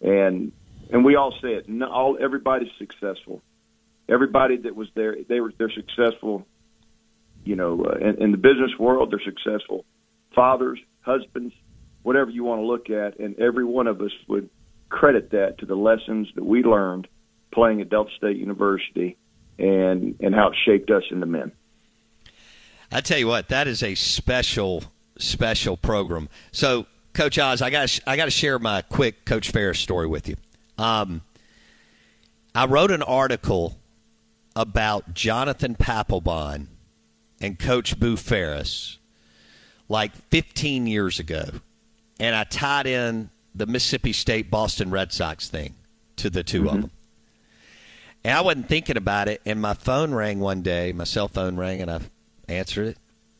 and 0.00 0.52
and 0.90 1.04
we 1.04 1.16
all 1.16 1.32
say 1.42 1.54
it. 1.54 1.66
All 1.82 2.18
everybody's 2.20 2.70
successful. 2.78 3.42
Everybody 4.08 4.58
that 4.58 4.76
was 4.76 4.88
there, 4.94 5.16
they 5.28 5.40
were 5.40 5.52
they're 5.56 5.72
successful. 5.72 6.46
You 7.44 7.56
know, 7.56 7.84
uh, 7.84 7.98
in, 7.98 8.22
in 8.22 8.30
the 8.30 8.36
business 8.38 8.70
world, 8.78 9.10
they're 9.10 9.20
successful 9.24 9.84
fathers, 10.34 10.78
husbands, 11.00 11.54
whatever 12.02 12.30
you 12.30 12.44
want 12.44 12.60
to 12.60 12.66
look 12.66 12.90
at, 12.90 13.18
and 13.18 13.38
every 13.38 13.64
one 13.64 13.86
of 13.86 14.00
us 14.00 14.12
would 14.28 14.48
credit 14.88 15.30
that 15.30 15.58
to 15.58 15.66
the 15.66 15.74
lessons 15.74 16.28
that 16.34 16.44
we 16.44 16.62
learned 16.62 17.08
playing 17.52 17.80
at 17.80 17.88
Delta 17.88 18.10
State 18.16 18.36
University 18.36 19.16
and 19.58 20.16
and 20.20 20.34
how 20.34 20.48
it 20.48 20.56
shaped 20.64 20.90
us 20.90 21.02
into 21.10 21.26
men. 21.26 21.52
I 22.90 23.00
tell 23.00 23.18
you 23.18 23.26
what, 23.26 23.48
that 23.48 23.66
is 23.66 23.82
a 23.82 23.94
special 23.94 24.84
special 25.18 25.76
program. 25.76 26.28
So, 26.50 26.86
Coach 27.14 27.38
Oz, 27.38 27.62
I 27.62 27.70
got 27.70 27.98
I 28.06 28.16
got 28.16 28.26
to 28.26 28.30
share 28.30 28.58
my 28.58 28.82
quick 28.82 29.24
Coach 29.24 29.50
Ferriss 29.50 29.78
story 29.78 30.06
with 30.06 30.28
you. 30.28 30.36
Um, 30.78 31.22
I 32.54 32.66
wrote 32.66 32.90
an 32.90 33.02
article 33.02 33.78
about 34.54 35.14
Jonathan 35.14 35.74
Papelbon 35.74 36.66
and 37.40 37.58
Coach 37.58 37.98
Boo 37.98 38.16
Ferriss 38.16 38.98
like 39.88 40.14
15 40.14 40.86
years 40.86 41.18
ago 41.18 41.44
and 42.22 42.36
I 42.36 42.44
tied 42.44 42.86
in 42.86 43.30
the 43.52 43.66
Mississippi 43.66 44.12
State 44.12 44.48
Boston 44.48 44.90
Red 44.90 45.12
Sox 45.12 45.48
thing 45.48 45.74
to 46.16 46.30
the 46.30 46.44
2 46.44 46.58
mm-hmm. 46.58 46.68
of 46.68 46.80
them. 46.82 46.90
And 48.24 48.38
I 48.38 48.40
wasn't 48.40 48.68
thinking 48.68 48.96
about 48.96 49.26
it, 49.26 49.42
and 49.44 49.60
my 49.60 49.74
phone 49.74 50.14
rang 50.14 50.38
one 50.38 50.62
day. 50.62 50.92
My 50.92 51.02
cell 51.02 51.26
phone 51.26 51.56
rang, 51.56 51.82
and 51.82 51.90
I 51.90 52.00
answered 52.48 52.96
it. 52.96 52.98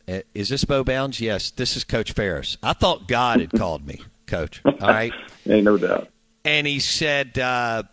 Uh, 0.08 0.22
this 0.34 0.64
Bo 0.64 0.82
Bounds? 0.82 1.20
Yes, 1.20 1.52
this 1.52 1.76
is 1.76 1.84
Coach 1.84 2.10
Ferriss. 2.10 2.58
I 2.60 2.72
thought 2.72 3.06
God 3.06 3.38
had 3.38 3.52
called 3.52 3.86
me, 3.86 4.00
Coach. 4.26 4.60
All 4.64 4.72
right, 4.80 5.12
ain't 5.48 5.64
no 5.64 5.78
doubt. 5.78 6.08
And 6.44 6.66
he 6.66 6.80
said, 6.80 7.38
uh, 7.38 7.84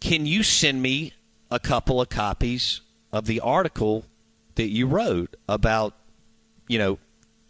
"Can 0.00 0.24
you 0.24 0.42
send 0.42 0.80
me 0.80 1.12
a 1.50 1.60
couple 1.60 2.00
of 2.00 2.08
copies 2.08 2.80
of 3.12 3.26
the 3.26 3.40
article 3.40 4.06
that 4.54 4.70
you 4.70 4.86
wrote 4.86 5.36
about, 5.46 5.94
you 6.68 6.78
know, 6.78 6.98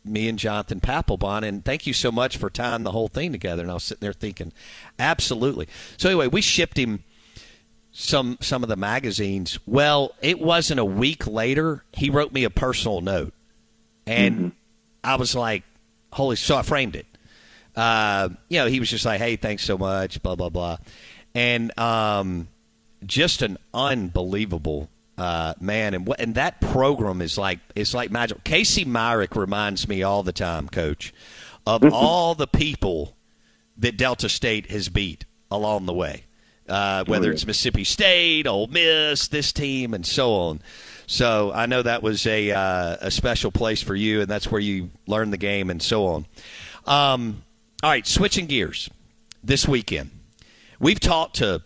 me 0.04 0.28
and 0.28 0.38
Jonathan 0.38 0.80
Papelbon. 0.80 1.47
And 1.47 1.64
thank 1.64 1.87
you 1.87 1.92
so 1.92 2.11
much 2.12 2.37
for 2.37 2.50
tying 2.50 2.82
the 2.82 2.92
whole 2.92 3.09
thing 3.09 3.32
together. 3.32 3.62
And 3.62 3.71
I 3.71 3.75
was 3.75 3.85
sitting 3.85 4.00
there 4.00 4.12
thinking, 4.12 4.52
absolutely. 4.99 5.68
So 5.97 6.09
anyway, 6.09 6.28
we 6.28 6.40
shipped 6.40 6.78
him 6.78 7.04
some 7.92 8.38
some 8.40 8.62
of 8.62 8.68
the 8.68 8.76
magazines. 8.76 9.59
Well, 9.66 10.14
it 10.21 10.40
wasn't 10.40 10.80
a 10.80 10.85
week 10.85 11.26
later. 11.26 11.85
He 11.92 12.11
wrote 12.11 12.32
me 12.32 12.44
a 12.44 12.50
personal 12.50 13.00
note, 13.00 13.35
and 14.06 14.37
mm-hmm. 14.37 14.49
I 15.04 15.16
was 15.16 15.35
like, 15.35 15.62
"Holy!" 16.12 16.37
So 16.37 16.56
I 16.56 16.62
framed 16.62 16.97
it. 16.97 17.06
Uh, 17.76 18.30
you 18.49 18.59
know, 18.59 18.66
he 18.66 18.80
was 18.80 18.90
just 18.90 19.04
like, 19.04 19.21
"Hey, 19.21 19.37
thanks 19.37 19.64
so 19.64 19.78
much," 19.78 20.23
blah 20.23 20.35
blah 20.35 20.49
blah, 20.49 20.78
and 21.35 21.78
um, 21.78 22.49
just 23.04 23.42
an 23.42 23.59
unbelievable 23.75 24.88
uh, 25.19 25.54
man, 25.61 25.95
and 25.95 26.12
and 26.19 26.35
that 26.37 26.61
program 26.61 27.21
is 27.21 27.37
like 27.37 27.61
it's 27.75 27.95
like 27.95 28.11
magic. 28.11 28.45
Casey 28.45 28.85
Myrick 28.85 29.37
reminds 29.37 29.87
me 29.87 30.02
all 30.02 30.23
the 30.23 30.33
time, 30.33 30.69
Coach, 30.69 31.12
of 31.66 31.85
all 31.92 32.35
the 32.35 32.47
people 32.47 33.16
that 33.76 33.97
Delta 33.97 34.28
State 34.28 34.71
has 34.71 34.88
beat 34.88 35.25
along 35.50 35.87
the 35.87 35.92
way, 35.92 36.25
uh, 36.69 37.04
whether 37.04 37.31
it's 37.31 37.47
Mississippi 37.47 37.85
State, 37.85 38.47
Ole 38.47 38.69
Miss, 38.69 39.28
this 39.28 39.52
team, 39.52 39.92
and 39.92 40.07
so 40.07 40.33
on. 40.35 40.61
So 41.07 41.52
I 41.52 41.66
know 41.66 41.83
that 41.83 42.02
was 42.02 42.26
a 42.26 42.50
uh, 42.50 42.97
a 43.00 43.11
special 43.11 43.52
place 43.52 43.83
for 43.83 43.95
you, 43.95 44.23
and 44.23 44.28
that's 44.28 44.50
where 44.50 44.61
you 44.61 44.90
learned 45.07 45.33
the 45.33 45.38
game 45.38 45.69
and 45.69 45.83
so 45.83 46.07
on. 46.07 46.26
Um, 46.87 47.42
all 47.83 47.90
right, 47.90 48.07
switching 48.07 48.47
gears 48.47 48.88
this 49.45 49.69
weekend, 49.69 50.11
we've 50.81 51.00
talked 51.00 51.37
to 51.37 51.62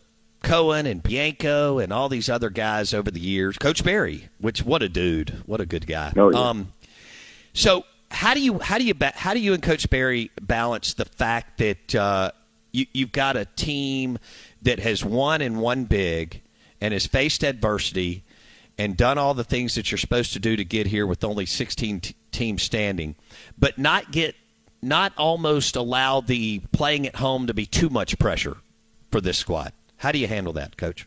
Cohen 0.47 0.87
and 0.87 1.03
Bianco 1.03 1.79
and 1.79 1.93
all 1.93 2.09
these 2.09 2.29
other 2.29 2.51
guys 2.51 2.95
over 2.95 3.11
the 3.11 3.21
years. 3.21 3.59
Coach 3.59 3.83
Berry, 3.83 4.29
which 4.41 4.63
what 4.63 4.81
a 4.81 4.89
dude, 4.89 5.43
what 5.45 5.61
a 5.61 5.67
good 5.67 5.87
guy. 5.87 6.13
Oh, 6.17 6.31
yeah. 6.31 6.39
Um, 6.39 6.73
so 7.53 7.85
how 8.11 8.33
do 8.33 8.41
you 8.41 8.61
how 8.61 8.79
do 8.79 8.85
you 8.85 8.95
how 9.15 9.35
do 9.35 9.41
you 9.41 9.55
and 9.55 9.63
Coach 9.63 9.91
Berry 9.91 10.31
balance 10.41 10.95
the 10.95 11.05
fact 11.05 11.59
that 11.59 11.95
uh, 11.95 12.31
you 12.71 12.87
you've 12.93 13.13
got 13.13 13.37
a 13.37 13.47
team 13.57 14.19
that 14.63 14.79
has 14.79 15.05
won 15.05 15.41
and 15.41 15.61
won 15.61 15.85
big 15.85 16.43
and 16.81 16.93
has 16.93 17.07
faced 17.07 17.43
adversity 17.43 18.23
and 18.79 18.97
done 18.97 19.19
all 19.19 19.35
the 19.35 19.45
things 19.45 19.75
that 19.75 19.91
you're 19.91 19.99
supposed 19.99 20.33
to 20.35 20.39
do 20.39 20.55
to 20.55 20.65
get 20.65 20.87
here 20.87 21.07
with 21.07 21.25
only 21.25 21.47
16 21.47 22.01
t- 22.01 22.15
teams 22.31 22.63
standing, 22.63 23.17
but 23.59 23.79
not 23.79 24.13
get 24.13 24.37
not 24.81 25.13
almost 25.17 25.75
allow 25.75 26.21
the 26.21 26.61
playing 26.73 27.07
at 27.07 27.17
home 27.17 27.49
to 27.49 27.55
be 27.55 27.67
too 27.67 27.89
much 27.89 28.17
pressure 28.19 28.59
for 29.11 29.21
this 29.21 29.39
squad. 29.39 29.73
How 29.99 30.13
do 30.13 30.19
you 30.19 30.27
handle 30.27 30.53
that, 30.55 30.77
Coach? 30.77 31.07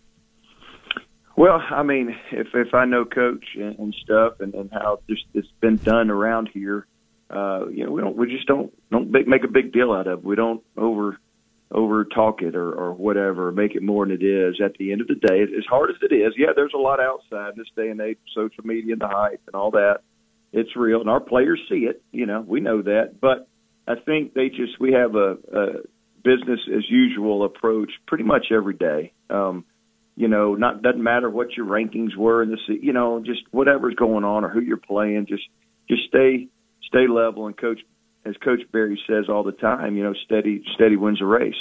Well, 1.36 1.62
I 1.72 1.84
mean, 1.84 2.16
if 2.32 2.48
if 2.54 2.74
I 2.74 2.86
know 2.86 3.06
Coach 3.06 3.46
and, 3.56 3.80
and 3.80 3.96
stuff, 4.04 4.42
and, 4.42 4.54
and 4.54 4.70
how 4.74 5.00
just 5.10 5.24
it's 5.34 5.48
been 5.62 5.78
done 5.78 6.10
around 6.10 6.50
here, 6.54 6.86
uh, 7.30 7.68
you 7.68 7.86
know, 7.86 7.92
we 7.92 8.02
don't, 8.02 8.18
we 8.18 8.28
just 8.28 8.46
don't 8.46 8.74
don't 8.92 9.12
big, 9.12 9.28
make 9.28 9.44
a 9.46 9.48
big 9.48 9.72
deal 9.72 9.94
out 9.94 10.08
of. 10.08 10.20
it. 10.20 10.26
We 10.26 10.36
don't 10.36 10.62
over 10.76 11.18
over 11.72 12.04
talk 12.04 12.42
it 12.42 12.56
or 12.56 12.74
or 12.74 12.94
whatever, 12.94 13.52
make 13.52 13.76
it 13.76 13.84
more 13.84 14.06
than 14.06 14.16
it 14.16 14.26
is. 14.26 14.60
At 14.62 14.74
the 14.80 14.92
end 14.92 15.00
of 15.00 15.08
the 15.08 15.16
day, 15.16 15.44
as 15.44 15.66
hard 15.70 15.92
as 15.92 15.96
it 16.02 16.14
is, 16.14 16.34
yeah, 16.38 16.50
there's 16.54 16.74
a 16.74 16.78
lot 16.78 17.00
outside 17.00 17.54
this 17.56 17.68
day 17.76 17.90
and 17.90 18.02
age, 18.02 18.18
social 18.36 18.66
media 18.66 18.94
and 18.94 19.02
the 19.02 19.08
hype 19.08 19.42
and 19.48 19.56
all 19.56 19.72
that. 19.72 20.00
It's 20.52 20.76
real, 20.76 21.00
and 21.00 21.10
our 21.10 21.22
players 21.22 21.62
see 21.70 21.86
it. 21.86 22.02
You 22.12 22.26
know, 22.26 22.42
we 22.42 22.60
know 22.60 22.82
that, 22.82 23.22
but 23.22 23.48
I 23.88 23.96
think 23.96 24.34
they 24.34 24.50
just 24.50 24.80
we 24.80 24.94
have 24.94 25.16
a, 25.16 25.38
a 25.54 25.66
business 26.24 26.60
as 26.76 26.84
usual 26.90 27.44
approach 27.44 27.92
pretty 28.08 28.24
much 28.24 28.48
every 28.52 28.74
day. 28.74 29.14
Um, 29.30 29.66
you 30.16 30.28
know, 30.28 30.56
not 30.56 30.82
doesn't 30.82 31.02
matter 31.02 31.30
what 31.30 31.56
your 31.56 31.66
rankings 31.66 32.16
were 32.16 32.44
in 32.44 32.50
the 32.50 32.58
you 32.68 32.94
know, 32.94 33.22
just 33.26 33.42
whatever's 33.52 33.96
going 33.96 34.24
on 34.24 34.44
or 34.44 34.50
who 34.50 34.60
you're 34.60 34.78
playing, 34.78 35.28
just 35.28 35.44
just 35.90 36.02
stay 36.08 36.50
stay 36.88 37.08
level 37.08 37.48
and 37.48 37.58
coach 37.58 37.80
as 38.26 38.36
Coach 38.44 38.60
Berry 38.72 39.00
says 39.08 39.26
all 39.30 39.44
the 39.44 39.54
time, 39.54 39.96
you 39.96 40.04
know, 40.04 40.14
steady 40.26 40.64
steady 40.76 40.98
wins 40.98 41.22
a 41.22 41.26
race. 41.26 41.54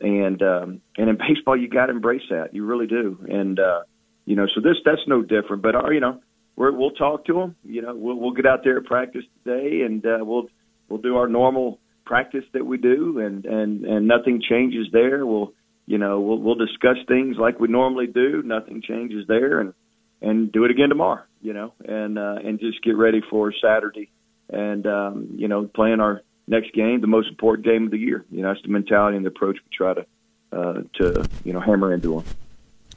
And 0.00 0.40
um 0.42 0.80
and 0.96 1.10
in 1.10 1.18
baseball 1.28 1.56
you 1.56 1.68
gotta 1.68 1.92
embrace 1.92 2.22
that. 2.30 2.54
You 2.54 2.64
really 2.64 2.86
do. 2.86 3.18
And 3.28 3.58
uh 3.58 3.80
you 4.26 4.36
know, 4.36 4.46
so 4.54 4.60
this 4.60 4.76
that's 4.84 5.06
no 5.08 5.22
different. 5.22 5.62
But 5.62 5.74
our 5.74 5.92
you 5.92 6.00
know, 6.00 6.20
we're, 6.54 6.72
we'll 6.72 6.90
talk 6.90 7.24
to 7.26 7.32
them. 7.32 7.56
You 7.64 7.82
know, 7.82 7.94
we'll 7.94 8.16
we'll 8.16 8.32
get 8.32 8.46
out 8.46 8.60
there 8.64 8.78
at 8.78 8.84
practice 8.84 9.22
today, 9.42 9.82
and 9.82 10.04
uh, 10.04 10.18
we'll 10.20 10.48
we'll 10.88 11.00
do 11.00 11.16
our 11.16 11.28
normal 11.28 11.78
practice 12.08 12.44
that 12.54 12.64
we 12.64 12.78
do, 12.78 13.20
and 13.20 13.44
and 13.44 13.84
and 13.84 14.08
nothing 14.08 14.42
changes 14.42 14.88
there. 14.92 15.24
We'll 15.24 15.52
you 15.86 15.98
know 15.98 16.20
we'll 16.20 16.38
we'll 16.38 16.54
discuss 16.56 16.96
things 17.06 17.36
like 17.38 17.60
we 17.60 17.68
normally 17.68 18.06
do. 18.06 18.42
Nothing 18.42 18.82
changes 18.82 19.26
there, 19.28 19.60
and 19.60 19.74
and 20.20 20.50
do 20.50 20.64
it 20.64 20.70
again 20.70 20.88
tomorrow. 20.88 21.22
You 21.40 21.52
know, 21.52 21.74
and 21.84 22.18
uh, 22.18 22.36
and 22.42 22.58
just 22.58 22.82
get 22.82 22.96
ready 22.96 23.20
for 23.30 23.52
Saturday, 23.62 24.10
and 24.48 24.86
um, 24.86 25.28
you 25.36 25.46
know 25.46 25.66
playing 25.66 26.00
our 26.00 26.22
next 26.48 26.72
game, 26.72 27.00
the 27.00 27.06
most 27.06 27.28
important 27.28 27.66
game 27.66 27.84
of 27.84 27.90
the 27.90 27.98
year. 27.98 28.24
You 28.30 28.42
know, 28.42 28.48
that's 28.48 28.62
the 28.62 28.68
mentality 28.68 29.16
and 29.16 29.24
the 29.24 29.30
approach 29.30 29.56
we 29.56 29.76
try 29.76 29.94
to 29.94 30.06
uh, 30.52 30.82
to 30.94 31.28
you 31.44 31.52
know 31.52 31.60
hammer 31.60 31.92
into 31.92 32.16
them. 32.16 32.24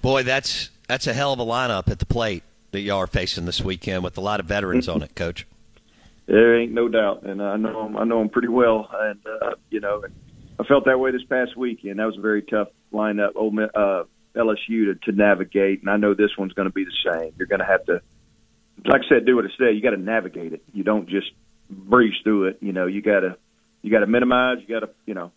Boy, 0.02 0.24
that's 0.24 0.72
that's 0.88 1.06
a 1.06 1.14
hell 1.14 1.34
of 1.34 1.40
a 1.40 1.46
lineup 1.46 1.90
at 1.90 2.00
the 2.00 2.06
plate 2.06 2.44
that 2.72 2.80
y'all 2.80 3.00
are 3.00 3.08
facing 3.08 3.46
this 3.46 3.62
weekend 3.62 4.04
with 4.04 4.18
a 4.18 4.22
lot 4.22 4.40
of 4.40 4.46
veterans 4.46 4.88
on 4.88 5.04
it, 5.04 5.14
Coach. 5.16 5.46
There 6.32 6.58
ain't 6.58 6.72
no 6.72 6.88
doubt, 6.88 7.24
and 7.24 7.42
I 7.42 7.58
know 7.58 7.84
them, 7.84 7.98
I 7.98 8.06
know 8.06 8.20
them 8.20 8.30
pretty 8.30 8.48
well, 8.48 8.90
and 8.90 9.20
uh, 9.28 9.56
you 9.70 9.82
know, 9.82 10.02
I 10.58 10.64
felt 10.64 10.86
that 10.86 10.98
way 10.98 11.12
this 11.12 11.26
past 11.30 11.58
weekend. 11.58 12.00
That 12.00 12.06
was 12.06 12.18
a 12.18 12.22
very 12.22 12.42
tough 12.42 12.70
lineup, 12.94 13.32
old 13.36 13.60
uh, 13.60 14.04
LSU 14.34 14.86
to, 14.86 14.96
to 15.04 15.12
navigate, 15.12 15.82
and 15.82 15.90
I 15.90 15.98
know 15.98 16.14
this 16.14 16.30
one's 16.38 16.54
going 16.54 16.70
to 16.70 16.74
be 16.74 16.86
the 16.86 17.12
same. 17.12 17.34
You're 17.38 17.50
going 17.50 17.60
to 17.60 17.66
have 17.66 17.84
to, 17.88 18.02
like 18.86 19.02
I 19.02 19.10
said, 19.10 19.26
do 19.26 19.36
what 19.36 19.44
I 19.44 19.50
said. 19.58 19.76
You 19.76 19.82
got 19.82 19.90
to 19.90 19.98
navigate 19.98 20.54
it. 20.54 20.64
You 20.72 20.86
don't 20.86 21.10
just 21.10 21.28
breeze 21.70 22.14
through 22.24 22.46
it. 22.46 22.60
You 22.62 22.72
know, 22.72 22.88
you 22.88 23.02
got 23.02 23.20
to 23.20 23.36
you 23.82 23.92
got 23.92 24.00
to 24.00 24.08
minimize. 24.08 24.60
You 24.66 24.80
got 24.80 24.86
to 24.86 24.94
you 25.06 25.16
know 25.16 25.34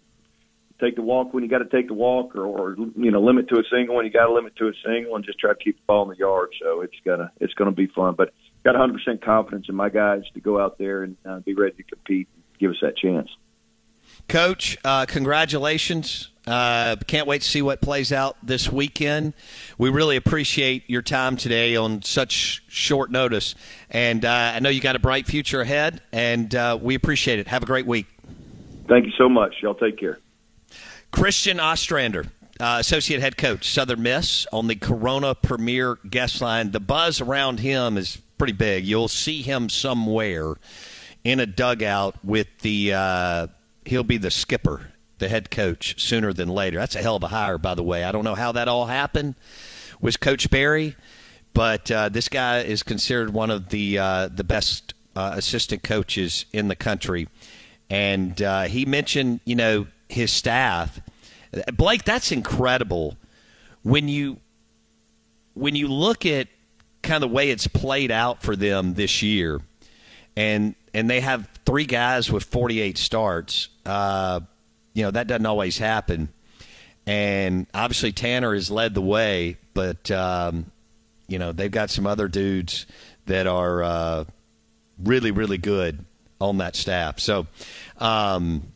take 0.80 0.94
the 0.94 1.02
walk 1.02 1.34
when 1.34 1.42
you 1.42 1.50
got 1.50 1.58
to 1.58 1.76
take 1.76 1.88
the 1.88 1.94
walk, 1.94 2.36
or, 2.36 2.46
or 2.46 2.76
you 2.76 3.10
know 3.10 3.20
limit 3.20 3.48
to 3.48 3.56
a 3.56 3.64
single 3.68 3.96
when 3.96 4.06
you 4.06 4.12
got 4.12 4.26
to 4.26 4.32
limit 4.32 4.54
to 4.58 4.68
a 4.68 4.72
single, 4.86 5.16
and 5.16 5.24
just 5.24 5.40
try 5.40 5.52
to 5.52 5.58
keep 5.58 5.76
the 5.76 5.82
ball 5.88 6.04
in 6.04 6.10
the 6.10 6.18
yard. 6.18 6.50
So 6.62 6.82
it's 6.82 6.94
gonna 7.04 7.32
it's 7.40 7.54
gonna 7.54 7.72
be 7.72 7.88
fun. 7.88 8.14
But 8.16 8.32
got 8.64 8.74
100% 8.74 9.22
confidence 9.22 9.66
in 9.68 9.74
my 9.74 9.88
guys 9.88 10.22
to 10.34 10.40
go 10.40 10.58
out 10.58 10.78
there 10.78 11.02
and 11.02 11.16
uh, 11.24 11.38
be 11.40 11.54
ready 11.54 11.76
to 11.76 11.82
compete, 11.82 12.28
and 12.34 12.58
give 12.58 12.70
us 12.70 12.78
that 12.82 12.96
chance. 12.96 13.28
Coach, 14.28 14.78
uh, 14.84 15.04
congratulations. 15.06 16.30
Uh, 16.46 16.96
can't 17.06 17.26
wait 17.26 17.42
to 17.42 17.48
see 17.48 17.62
what 17.62 17.80
plays 17.80 18.12
out 18.12 18.36
this 18.42 18.70
weekend. 18.70 19.34
We 19.78 19.90
really 19.90 20.16
appreciate 20.16 20.84
your 20.88 21.02
time 21.02 21.36
today 21.36 21.76
on 21.76 22.02
such 22.02 22.62
short 22.68 23.10
notice. 23.10 23.54
And 23.90 24.24
uh, 24.24 24.52
I 24.54 24.60
know 24.60 24.68
you 24.68 24.80
got 24.80 24.96
a 24.96 24.98
bright 24.98 25.26
future 25.26 25.60
ahead, 25.60 26.00
and 26.12 26.54
uh, 26.54 26.78
we 26.80 26.94
appreciate 26.94 27.38
it. 27.38 27.48
Have 27.48 27.62
a 27.62 27.66
great 27.66 27.86
week. 27.86 28.06
Thank 28.88 29.06
you 29.06 29.12
so 29.16 29.28
much. 29.28 29.56
Y'all 29.62 29.74
take 29.74 29.98
care. 29.98 30.18
Christian 31.10 31.60
Ostrander, 31.60 32.26
uh, 32.60 32.76
associate 32.80 33.20
head 33.20 33.36
coach, 33.36 33.70
Southern 33.70 34.02
Miss, 34.02 34.46
on 34.52 34.66
the 34.66 34.76
Corona 34.76 35.34
Premier 35.34 35.98
guest 36.08 36.40
line. 36.40 36.70
The 36.70 36.80
buzz 36.80 37.20
around 37.20 37.60
him 37.60 37.96
is 37.96 38.18
pretty 38.38 38.52
big. 38.52 38.84
You'll 38.84 39.08
see 39.08 39.42
him 39.42 39.68
somewhere 39.68 40.54
in 41.24 41.40
a 41.40 41.46
dugout 41.46 42.16
with 42.24 42.46
the. 42.60 42.92
Uh, 42.94 43.46
he'll 43.84 44.04
be 44.04 44.18
the 44.18 44.30
skipper, 44.30 44.92
the 45.18 45.28
head 45.28 45.50
coach, 45.50 46.00
sooner 46.00 46.32
than 46.32 46.48
later. 46.48 46.78
That's 46.78 46.96
a 46.96 47.02
hell 47.02 47.16
of 47.16 47.22
a 47.22 47.28
hire, 47.28 47.58
by 47.58 47.74
the 47.74 47.82
way. 47.82 48.04
I 48.04 48.12
don't 48.12 48.24
know 48.24 48.34
how 48.34 48.52
that 48.52 48.68
all 48.68 48.86
happened 48.86 49.34
with 50.00 50.20
Coach 50.20 50.50
Berry? 50.50 50.96
but 51.54 51.88
uh, 51.90 52.08
this 52.08 52.28
guy 52.28 52.60
is 52.60 52.82
considered 52.82 53.32
one 53.32 53.48
of 53.48 53.70
the 53.70 53.98
uh, 53.98 54.28
the 54.28 54.44
best 54.44 54.92
uh, 55.16 55.32
assistant 55.34 55.82
coaches 55.82 56.44
in 56.52 56.68
the 56.68 56.76
country. 56.76 57.28
And 57.88 58.40
uh, 58.42 58.62
he 58.62 58.84
mentioned, 58.84 59.40
you 59.44 59.54
know, 59.54 59.86
his 60.08 60.32
staff. 60.32 61.00
Blake, 61.72 62.04
that's 62.04 62.32
incredible. 62.32 63.16
When 63.82 64.08
you 64.08 64.38
when 65.54 65.76
you 65.76 65.88
look 65.88 66.26
at 66.26 66.48
kind 67.02 67.22
of 67.22 67.30
the 67.30 67.34
way 67.34 67.50
it's 67.50 67.66
played 67.66 68.10
out 68.10 68.42
for 68.42 68.56
them 68.56 68.94
this 68.94 69.22
year, 69.22 69.60
and 70.36 70.74
and 70.92 71.08
they 71.08 71.20
have 71.20 71.48
three 71.64 71.84
guys 71.86 72.30
with 72.30 72.44
48 72.44 72.98
starts. 72.98 73.68
Uh, 73.86 74.40
you 74.94 75.02
know 75.04 75.10
that 75.10 75.26
doesn't 75.26 75.46
always 75.46 75.78
happen, 75.78 76.28
and 77.06 77.66
obviously 77.74 78.12
Tanner 78.12 78.54
has 78.54 78.70
led 78.70 78.94
the 78.94 79.02
way, 79.02 79.58
but 79.74 80.10
um, 80.10 80.70
you 81.28 81.38
know 81.38 81.52
they've 81.52 81.70
got 81.70 81.90
some 81.90 82.06
other 82.06 82.28
dudes 82.28 82.86
that 83.26 83.46
are 83.46 83.82
uh, 83.82 84.24
really 85.02 85.30
really 85.30 85.58
good 85.58 86.04
on 86.40 86.58
that 86.58 86.76
staff. 86.76 87.20
So. 87.20 87.46
Um, 87.98 88.68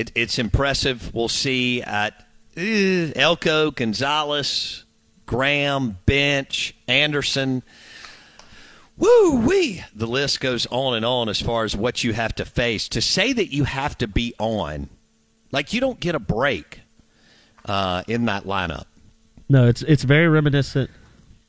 it, 0.00 0.12
it's 0.14 0.38
impressive. 0.38 1.14
We'll 1.14 1.28
see 1.28 1.82
at 1.82 2.26
uh, 2.56 3.12
Elko, 3.14 3.70
Gonzalez, 3.70 4.84
Graham, 5.26 5.98
Bench, 6.06 6.74
Anderson. 6.88 7.62
Woo 8.96 9.46
wee! 9.46 9.84
The 9.94 10.06
list 10.06 10.40
goes 10.40 10.66
on 10.70 10.94
and 10.94 11.04
on 11.04 11.28
as 11.28 11.40
far 11.40 11.64
as 11.64 11.76
what 11.76 12.02
you 12.02 12.14
have 12.14 12.34
to 12.36 12.44
face. 12.44 12.88
To 12.88 13.02
say 13.02 13.32
that 13.32 13.52
you 13.52 13.64
have 13.64 13.96
to 13.98 14.08
be 14.08 14.34
on, 14.38 14.88
like 15.52 15.72
you 15.72 15.80
don't 15.80 16.00
get 16.00 16.14
a 16.14 16.18
break 16.18 16.80
uh, 17.66 18.02
in 18.08 18.24
that 18.24 18.44
lineup. 18.44 18.86
No, 19.48 19.66
it's 19.66 19.82
it's 19.82 20.04
very 20.04 20.28
reminiscent 20.28 20.90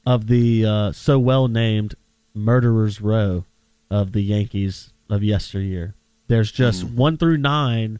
of 0.06 0.28
the 0.28 0.66
uh, 0.66 0.92
so 0.92 1.20
well 1.20 1.48
named 1.48 1.96
Murderers 2.34 3.00
Row 3.00 3.46
of 3.90 4.12
the 4.12 4.22
Yankees 4.22 4.92
of 5.10 5.24
yesteryear. 5.24 5.96
There's 6.28 6.52
just 6.52 6.86
mm. 6.86 6.96
one 6.96 7.18
through 7.18 7.38
nine 7.38 8.00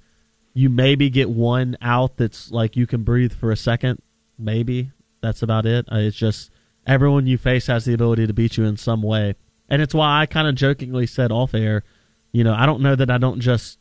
you 0.54 0.70
maybe 0.70 1.10
get 1.10 1.30
one 1.30 1.78
out 1.82 2.18
that's 2.18 2.52
like 2.52 2.76
you 2.76 2.86
can 2.88 3.04
breathe 3.04 3.34
for 3.34 3.52
a 3.52 3.58
second. 3.58 4.02
Maybe 4.38 4.92
that's 5.22 5.42
about 5.42 5.66
it. 5.66 5.86
Uh, 5.92 5.98
it's 5.98 6.18
just 6.18 6.52
everyone 6.86 7.28
you 7.28 7.38
face 7.38 7.68
has 7.68 7.86
the 7.86 7.94
ability 7.94 8.28
to 8.28 8.34
beat 8.34 8.58
you 8.58 8.66
in 8.66 8.78
some 8.78 9.02
way, 9.02 9.36
and 9.70 9.82
it's 9.82 9.94
why 9.94 10.22
I 10.22 10.26
kind 10.26 10.48
of 10.48 10.56
jokingly 10.56 11.08
said 11.08 11.32
off 11.32 11.54
air, 11.54 11.84
you 12.32 12.44
know, 12.44 12.54
I 12.54 12.66
don't 12.66 12.82
know 12.82 12.96
that 12.96 13.12
I 13.12 13.18
don't 13.18 13.40
just 13.40 13.80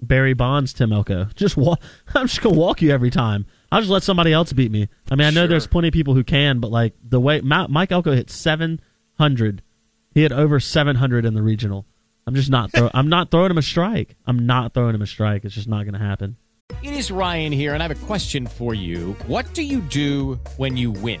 Barry 0.00 0.34
Bonds 0.34 0.72
Tim 0.72 0.92
Elko. 0.92 1.28
Just 1.34 1.56
walk. 1.56 1.80
I'm 2.14 2.26
just 2.26 2.42
gonna 2.42 2.58
walk 2.58 2.82
you 2.82 2.90
every 2.90 3.10
time. 3.10 3.46
I'll 3.70 3.80
just 3.80 3.90
let 3.90 4.02
somebody 4.02 4.32
else 4.32 4.52
beat 4.52 4.72
me. 4.72 4.88
I 5.10 5.14
mean, 5.14 5.26
I 5.26 5.30
know 5.30 5.42
sure. 5.42 5.48
there's 5.48 5.66
plenty 5.66 5.88
of 5.88 5.94
people 5.94 6.14
who 6.14 6.24
can, 6.24 6.60
but 6.60 6.70
like 6.70 6.94
the 7.02 7.20
way 7.20 7.40
Mike 7.40 7.92
Elko 7.92 8.12
hit 8.12 8.28
700, 8.28 9.62
he 10.10 10.22
had 10.22 10.32
over 10.32 10.60
700 10.60 11.24
in 11.24 11.34
the 11.34 11.42
regional. 11.42 11.86
I'm 12.26 12.34
just 12.34 12.50
not. 12.50 12.72
Throw, 12.72 12.90
I'm 12.94 13.08
not 13.08 13.30
throwing 13.30 13.50
him 13.50 13.58
a 13.58 13.62
strike. 13.62 14.16
I'm 14.26 14.46
not 14.46 14.74
throwing 14.74 14.94
him 14.94 15.02
a 15.02 15.06
strike. 15.06 15.44
It's 15.44 15.54
just 15.54 15.68
not 15.68 15.84
going 15.84 15.94
to 15.94 15.98
happen. 15.98 16.36
It 16.82 16.94
is 16.94 17.10
Ryan 17.10 17.52
here, 17.52 17.74
and 17.74 17.82
I 17.82 17.88
have 17.88 18.02
a 18.02 18.06
question 18.06 18.46
for 18.46 18.74
you. 18.74 19.12
What 19.26 19.52
do 19.54 19.62
you 19.62 19.80
do 19.80 20.40
when 20.56 20.76
you 20.76 20.90
win? 20.90 21.20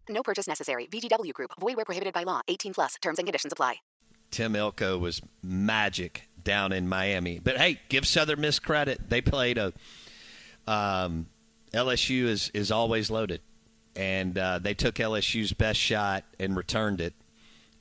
No 0.11 0.23
purchase 0.23 0.47
necessary. 0.47 0.87
VGW 0.87 1.33
Group. 1.33 1.51
Void 1.59 1.77
where 1.77 1.85
prohibited 1.85 2.13
by 2.13 2.23
law. 2.23 2.41
18 2.47 2.73
plus. 2.73 2.95
Terms 3.01 3.17
and 3.17 3.27
conditions 3.27 3.53
apply. 3.53 3.75
Tim 4.29 4.55
Elko 4.55 4.97
was 4.97 5.21
magic 5.43 6.29
down 6.41 6.71
in 6.71 6.87
Miami. 6.87 7.39
But 7.39 7.57
hey, 7.57 7.79
give 7.89 8.07
Southern 8.07 8.41
Miss 8.41 8.59
credit. 8.59 9.09
They 9.09 9.21
played 9.21 9.57
a. 9.57 9.73
Um, 10.67 11.27
LSU 11.73 12.25
is 12.25 12.49
is 12.53 12.71
always 12.71 13.09
loaded, 13.11 13.41
and 13.95 14.37
uh, 14.37 14.59
they 14.59 14.73
took 14.73 14.95
LSU's 14.95 15.53
best 15.53 15.79
shot 15.79 16.23
and 16.39 16.55
returned 16.55 17.01
it. 17.01 17.13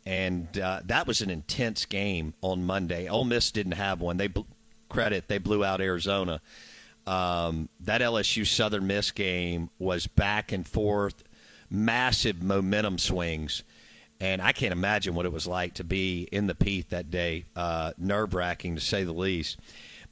And 0.06 0.58
uh, 0.58 0.80
that 0.86 1.06
was 1.06 1.20
an 1.20 1.30
intense 1.30 1.84
game 1.84 2.34
on 2.40 2.64
Monday. 2.64 3.08
Ole 3.08 3.24
Miss 3.24 3.50
didn't 3.52 3.72
have 3.72 4.00
one. 4.00 4.16
They 4.16 4.28
bl- 4.28 4.40
credit 4.88 5.28
they 5.28 5.38
blew 5.38 5.64
out 5.64 5.80
Arizona. 5.80 6.40
Um, 7.06 7.68
that 7.80 8.00
LSU 8.00 8.46
Southern 8.46 8.86
Miss 8.86 9.10
game 9.10 9.70
was 9.78 10.06
back 10.06 10.52
and 10.52 10.66
forth, 10.66 11.22
massive 11.70 12.42
momentum 12.42 12.98
swings 12.98 13.62
and 14.20 14.42
I 14.42 14.52
can't 14.52 14.72
imagine 14.72 15.14
what 15.14 15.24
it 15.24 15.32
was 15.32 15.46
like 15.46 15.74
to 15.74 15.84
be 15.84 16.28
in 16.30 16.46
the 16.46 16.54
Pete 16.54 16.90
that 16.90 17.10
day. 17.10 17.46
Uh, 17.56 17.92
Nerve 17.96 18.34
wracking 18.34 18.74
to 18.74 18.80
say 18.80 19.02
the 19.02 19.14
least. 19.14 19.58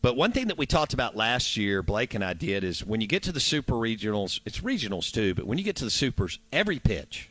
But 0.01 0.17
one 0.17 0.33
thing 0.33 0.47
that 0.47 0.57
we 0.57 0.65
talked 0.65 0.95
about 0.95 1.17
last 1.17 1.57
year, 1.57 1.83
Blake 1.83 2.15
and 2.15 2.25
I 2.25 2.33
did, 2.33 2.65
is 2.65 2.85
when 2.85 3.01
you 3.01 3.07
get 3.07 3.23
to 3.25 3.33
the 3.33 3.41
super 3.41 3.75
regionals, 3.75 4.41
it's 4.47 4.61
regionals 4.61 5.13
too, 5.13 5.35
but 5.35 5.47
when 5.47 5.59
you 5.59 5.65
get 5.65 5.77
to 5.77 5.85
the 5.85 5.91
supers, 5.91 6.39
every 6.53 6.79
pitch 6.79 7.29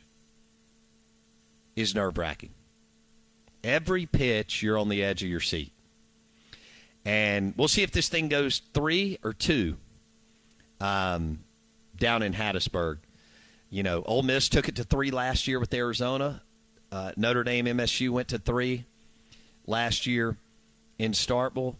is 1.74 1.94
nerve 1.94 2.16
wracking. 2.16 2.50
Every 3.64 4.06
pitch, 4.06 4.62
you're 4.62 4.78
on 4.78 4.88
the 4.88 5.02
edge 5.02 5.22
of 5.22 5.28
your 5.28 5.40
seat. 5.40 5.72
And 7.04 7.54
we'll 7.56 7.68
see 7.68 7.82
if 7.82 7.90
this 7.90 8.08
thing 8.08 8.28
goes 8.28 8.60
three 8.72 9.18
or 9.24 9.32
two 9.32 9.78
um, 10.80 11.40
down 11.96 12.22
in 12.22 12.34
Hattiesburg. 12.34 12.98
You 13.70 13.82
know, 13.82 14.02
Ole 14.06 14.22
Miss 14.22 14.48
took 14.48 14.68
it 14.68 14.76
to 14.76 14.84
three 14.84 15.10
last 15.10 15.46
year 15.46 15.60
with 15.60 15.72
Arizona. 15.74 16.42
Uh, 16.90 17.12
Notre 17.16 17.44
Dame 17.44 17.66
MSU 17.66 18.10
went 18.10 18.28
to 18.28 18.38
three 18.38 18.86
last 19.66 20.06
year 20.06 20.36
in 20.98 21.12
Starkville. 21.12 21.76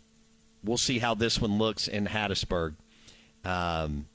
We'll 0.62 0.76
see 0.76 0.98
how 0.98 1.14
this 1.14 1.40
one 1.40 1.56
looks 1.56 1.88
in 1.88 2.06
Hattiesburg. 2.06 2.74
Um, 3.44 4.06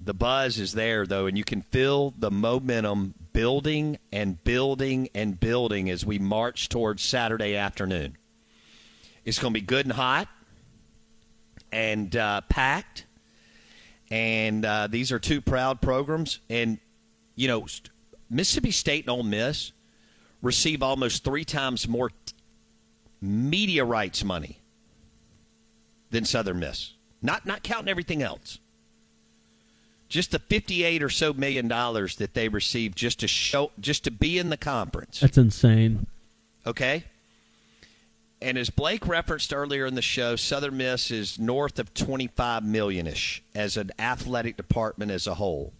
the 0.00 0.14
buzz 0.14 0.58
is 0.58 0.72
there, 0.72 1.06
though, 1.06 1.26
and 1.26 1.38
you 1.38 1.44
can 1.44 1.62
feel 1.62 2.14
the 2.18 2.30
momentum 2.30 3.14
building 3.32 3.98
and 4.10 4.42
building 4.42 5.08
and 5.14 5.38
building 5.38 5.88
as 5.90 6.04
we 6.04 6.18
march 6.18 6.68
towards 6.68 7.02
Saturday 7.02 7.54
afternoon. 7.54 8.16
It's 9.24 9.38
going 9.38 9.52
to 9.54 9.60
be 9.60 9.66
good 9.66 9.86
and 9.86 9.92
hot 9.92 10.26
and 11.70 12.16
uh, 12.16 12.40
packed. 12.48 13.04
And 14.10 14.64
uh, 14.64 14.88
these 14.88 15.12
are 15.12 15.20
two 15.20 15.40
proud 15.40 15.80
programs. 15.80 16.40
And, 16.48 16.78
you 17.40 17.48
know, 17.48 17.64
Mississippi 18.28 18.70
State 18.70 19.04
and 19.04 19.10
Ole 19.10 19.22
Miss 19.22 19.72
receive 20.42 20.82
almost 20.82 21.24
three 21.24 21.44
times 21.44 21.88
more 21.88 22.10
media 23.22 23.82
rights 23.82 24.22
money 24.22 24.58
than 26.10 26.26
Southern 26.26 26.58
Miss. 26.58 26.92
Not 27.22 27.46
not 27.46 27.62
counting 27.62 27.88
everything 27.88 28.22
else. 28.22 28.58
Just 30.10 30.32
the 30.32 30.38
fifty-eight 30.38 31.02
or 31.02 31.08
so 31.08 31.32
million 31.32 31.66
dollars 31.66 32.16
that 32.16 32.34
they 32.34 32.48
receive 32.48 32.94
just 32.94 33.20
to 33.20 33.28
show, 33.28 33.70
just 33.80 34.04
to 34.04 34.10
be 34.10 34.38
in 34.38 34.50
the 34.50 34.58
conference. 34.58 35.20
That's 35.20 35.38
insane. 35.38 36.06
Okay. 36.66 37.04
And 38.42 38.58
as 38.58 38.68
Blake 38.68 39.06
referenced 39.06 39.54
earlier 39.54 39.86
in 39.86 39.94
the 39.94 40.02
show, 40.02 40.36
Southern 40.36 40.76
Miss 40.76 41.10
is 41.10 41.38
north 41.38 41.78
of 41.78 41.94
twenty-five 41.94 42.64
million-ish 42.64 43.42
as 43.54 43.78
an 43.78 43.92
athletic 43.98 44.58
department 44.58 45.10
as 45.10 45.26
a 45.26 45.34
whole. 45.34 45.72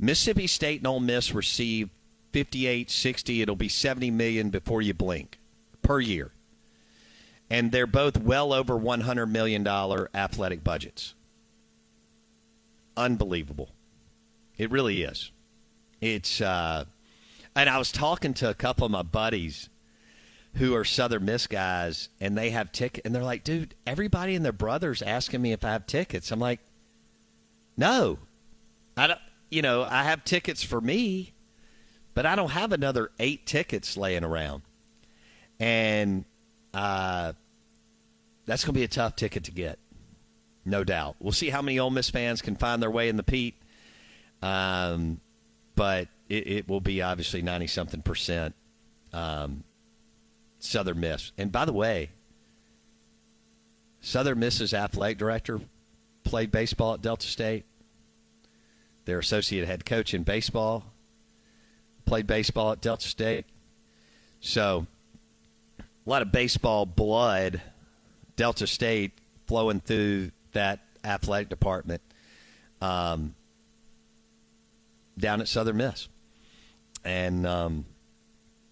Mississippi 0.00 0.46
State 0.46 0.80
and 0.80 0.86
Ole 0.86 1.00
Miss 1.00 1.34
receive 1.34 1.90
58, 2.32 2.90
60, 2.90 3.42
it'll 3.42 3.56
be 3.56 3.68
70 3.68 4.10
million 4.10 4.50
before 4.50 4.80
you 4.80 4.94
blink 4.94 5.38
per 5.82 6.00
year. 6.00 6.30
And 7.50 7.70
they're 7.70 7.86
both 7.86 8.16
well 8.16 8.52
over 8.52 8.76
100 8.76 9.26
million 9.26 9.62
dollar 9.62 10.08
athletic 10.14 10.64
budgets. 10.64 11.14
Unbelievable. 12.96 13.70
It 14.56 14.70
really 14.70 15.02
is. 15.02 15.30
It's 16.00 16.40
uh 16.40 16.84
and 17.54 17.68
I 17.68 17.78
was 17.78 17.90
talking 17.90 18.32
to 18.34 18.48
a 18.48 18.54
couple 18.54 18.86
of 18.86 18.92
my 18.92 19.02
buddies 19.02 19.68
who 20.54 20.74
are 20.74 20.84
Southern 20.84 21.24
Miss 21.24 21.46
guys, 21.46 22.08
and 22.20 22.36
they 22.36 22.50
have 22.50 22.72
tickets, 22.72 23.04
and 23.04 23.14
they're 23.14 23.24
like, 23.24 23.44
"Dude, 23.44 23.74
everybody 23.86 24.34
and 24.34 24.44
their 24.44 24.52
brothers 24.52 25.02
asking 25.02 25.42
me 25.42 25.52
if 25.52 25.64
I 25.64 25.72
have 25.72 25.86
tickets." 25.86 26.30
I'm 26.30 26.40
like, 26.40 26.60
"No, 27.76 28.18
I 28.96 29.08
don't. 29.08 29.20
You 29.50 29.62
know, 29.62 29.82
I 29.82 30.04
have 30.04 30.24
tickets 30.24 30.62
for 30.62 30.80
me, 30.80 31.32
but 32.14 32.24
I 32.24 32.36
don't 32.36 32.50
have 32.50 32.72
another 32.72 33.10
eight 33.18 33.46
tickets 33.46 33.96
laying 33.96 34.24
around. 34.24 34.62
And 35.58 36.24
uh, 36.72 37.32
that's 38.46 38.64
going 38.64 38.74
to 38.74 38.78
be 38.78 38.84
a 38.84 38.88
tough 38.88 39.16
ticket 39.16 39.44
to 39.44 39.52
get, 39.52 39.78
no 40.64 40.84
doubt. 40.84 41.16
We'll 41.18 41.32
see 41.32 41.50
how 41.50 41.62
many 41.62 41.78
Ole 41.78 41.90
Miss 41.90 42.10
fans 42.10 42.40
can 42.40 42.56
find 42.56 42.82
their 42.82 42.90
way 42.90 43.08
in 43.08 43.16
the 43.16 43.22
Pete. 43.22 43.56
Um, 44.40 45.20
but 45.74 46.08
it, 46.28 46.46
it, 46.46 46.68
will 46.68 46.80
be 46.80 47.02
obviously 47.02 47.42
90 47.42 47.66
something 47.66 48.02
percent 48.02 48.54
um, 49.12 49.64
Southern 50.58 51.00
Miss. 51.00 51.32
And 51.36 51.52
by 51.52 51.64
the 51.64 51.72
way, 51.72 52.10
Southern 54.00 54.38
Miss's 54.38 54.72
athletic 54.72 55.18
director 55.18 55.60
played 56.24 56.50
baseball 56.50 56.94
at 56.94 57.02
Delta 57.02 57.26
State. 57.26 57.64
Their 59.04 59.18
associate 59.18 59.66
head 59.66 59.84
coach 59.84 60.14
in 60.14 60.22
baseball 60.22 60.84
played 62.04 62.26
baseball 62.26 62.72
at 62.72 62.80
Delta 62.80 63.06
State. 63.06 63.46
So, 64.40 64.86
a 65.78 66.10
lot 66.10 66.22
of 66.22 66.32
baseball 66.32 66.86
blood, 66.86 67.60
Delta 68.36 68.66
State 68.66 69.12
flowing 69.46 69.80
through 69.80 70.30
that 70.52 70.80
athletic 71.04 71.48
department 71.48 72.02
um, 72.80 73.34
down 75.18 75.40
at 75.40 75.48
Southern 75.48 75.76
Miss. 75.76 76.08
And 77.04 77.46
um, 77.46 77.84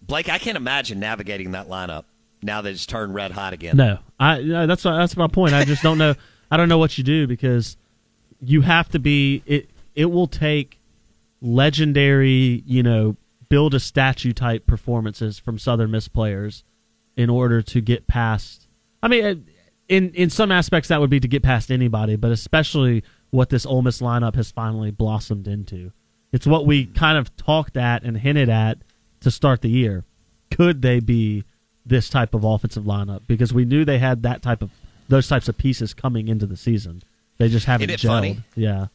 Blake, 0.01 0.29
I 0.29 0.37
can't 0.37 0.57
imagine 0.57 0.99
navigating 0.99 1.51
that 1.51 1.67
lineup 1.67 2.05
now 2.41 2.61
that 2.61 2.69
it's 2.69 2.85
turned 2.85 3.13
red 3.13 3.31
hot 3.31 3.53
again. 3.53 3.77
No, 3.77 3.99
I 4.19 4.41
no, 4.41 4.67
that's 4.67 4.83
that's 4.83 5.17
my 5.17 5.27
point. 5.27 5.53
I 5.53 5.65
just 5.65 5.83
don't 5.83 5.97
know. 5.97 6.15
I 6.51 6.57
don't 6.57 6.69
know 6.69 6.77
what 6.77 6.97
you 6.97 7.03
do 7.03 7.27
because 7.27 7.77
you 8.41 8.61
have 8.61 8.89
to 8.89 8.99
be. 8.99 9.43
It 9.45 9.68
it 9.95 10.05
will 10.05 10.27
take 10.27 10.79
legendary, 11.41 12.63
you 12.65 12.83
know, 12.83 13.15
build 13.49 13.73
a 13.73 13.79
statue 13.79 14.33
type 14.33 14.65
performances 14.67 15.39
from 15.39 15.57
Southern 15.57 15.91
Miss 15.91 16.07
players 16.07 16.63
in 17.15 17.29
order 17.29 17.61
to 17.61 17.81
get 17.81 18.07
past. 18.07 18.67
I 19.01 19.07
mean, 19.07 19.25
uh, 19.25 19.35
in 19.87 20.11
in 20.13 20.29
some 20.29 20.51
aspects 20.51 20.89
that 20.89 20.99
would 21.01 21.09
be 21.09 21.19
to 21.19 21.27
get 21.27 21.43
past 21.43 21.71
anybody, 21.71 22.15
but 22.15 22.31
especially 22.31 23.03
what 23.31 23.49
this 23.49 23.65
Ole 23.65 23.81
Miss 23.81 24.01
lineup 24.01 24.35
has 24.35 24.51
finally 24.51 24.91
blossomed 24.91 25.47
into. 25.47 25.91
It's 26.31 26.45
what 26.45 26.65
we 26.67 26.85
kind 26.85 27.17
of 27.17 27.35
talked 27.37 27.75
at 27.75 28.03
and 28.03 28.17
hinted 28.17 28.49
at 28.49 28.79
to 29.21 29.31
start 29.31 29.61
the 29.61 29.69
year. 29.69 30.05
Could 30.51 30.81
they 30.81 30.99
be 30.99 31.43
this 31.85 32.07
type 32.09 32.35
of 32.35 32.43
offensive 32.43 32.83
lineup? 32.83 33.21
Because 33.25 33.51
we 33.51 33.65
knew 33.65 33.83
they 33.83 33.97
had 33.99 34.21
that 34.23 34.41
type 34.43 34.61
of 34.61 34.69
those 35.07 35.27
types 35.27 35.49
of 35.49 35.57
pieces 35.57 35.93
coming 35.95 36.27
into 36.27 36.45
the 36.45 36.57
season. 36.57 37.01
They 37.37 37.49
just 37.49 37.65
haven't 37.65 37.89
Isn't 37.89 38.05
it 38.05 38.07
gelled. 38.07 38.15
funny? 38.15 38.43
Yeah. 38.55 38.87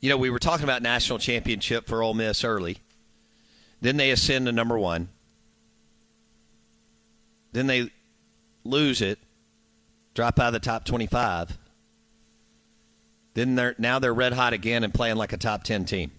You 0.00 0.08
know, 0.08 0.16
we 0.16 0.30
were 0.30 0.38
talking 0.38 0.64
about 0.64 0.82
national 0.82 1.18
championship 1.18 1.86
for 1.86 2.02
Ole 2.02 2.14
Miss 2.14 2.44
early. 2.44 2.78
Then 3.80 3.96
they 3.96 4.10
ascend 4.10 4.46
to 4.46 4.52
number 4.52 4.78
one. 4.78 5.08
Then 7.52 7.66
they 7.66 7.90
lose 8.64 9.00
it, 9.02 9.18
drop 10.14 10.38
out 10.38 10.48
of 10.48 10.52
the 10.52 10.60
top 10.60 10.84
25. 10.84 11.56
Then 13.34 13.54
they're 13.54 13.74
now 13.78 13.98
they're 13.98 14.14
red 14.14 14.32
hot 14.32 14.52
again 14.52 14.84
and 14.84 14.92
playing 14.92 15.16
like 15.16 15.32
a 15.32 15.36
top 15.36 15.64
10 15.64 15.84
team. 15.84 16.10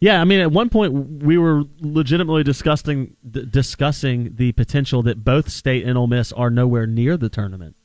Yeah, 0.00 0.20
I 0.20 0.24
mean, 0.24 0.40
at 0.40 0.52
one 0.52 0.68
point 0.68 1.22
we 1.22 1.38
were 1.38 1.62
legitimately 1.80 2.42
discussing 2.42 3.16
d- 3.28 3.46
discussing 3.46 4.34
the 4.34 4.52
potential 4.52 5.02
that 5.04 5.24
both 5.24 5.48
State 5.48 5.84
and 5.86 5.96
Ole 5.96 6.08
Miss 6.08 6.32
are 6.32 6.50
nowhere 6.50 6.86
near 6.86 7.16
the 7.16 7.28
tournament, 7.28 7.76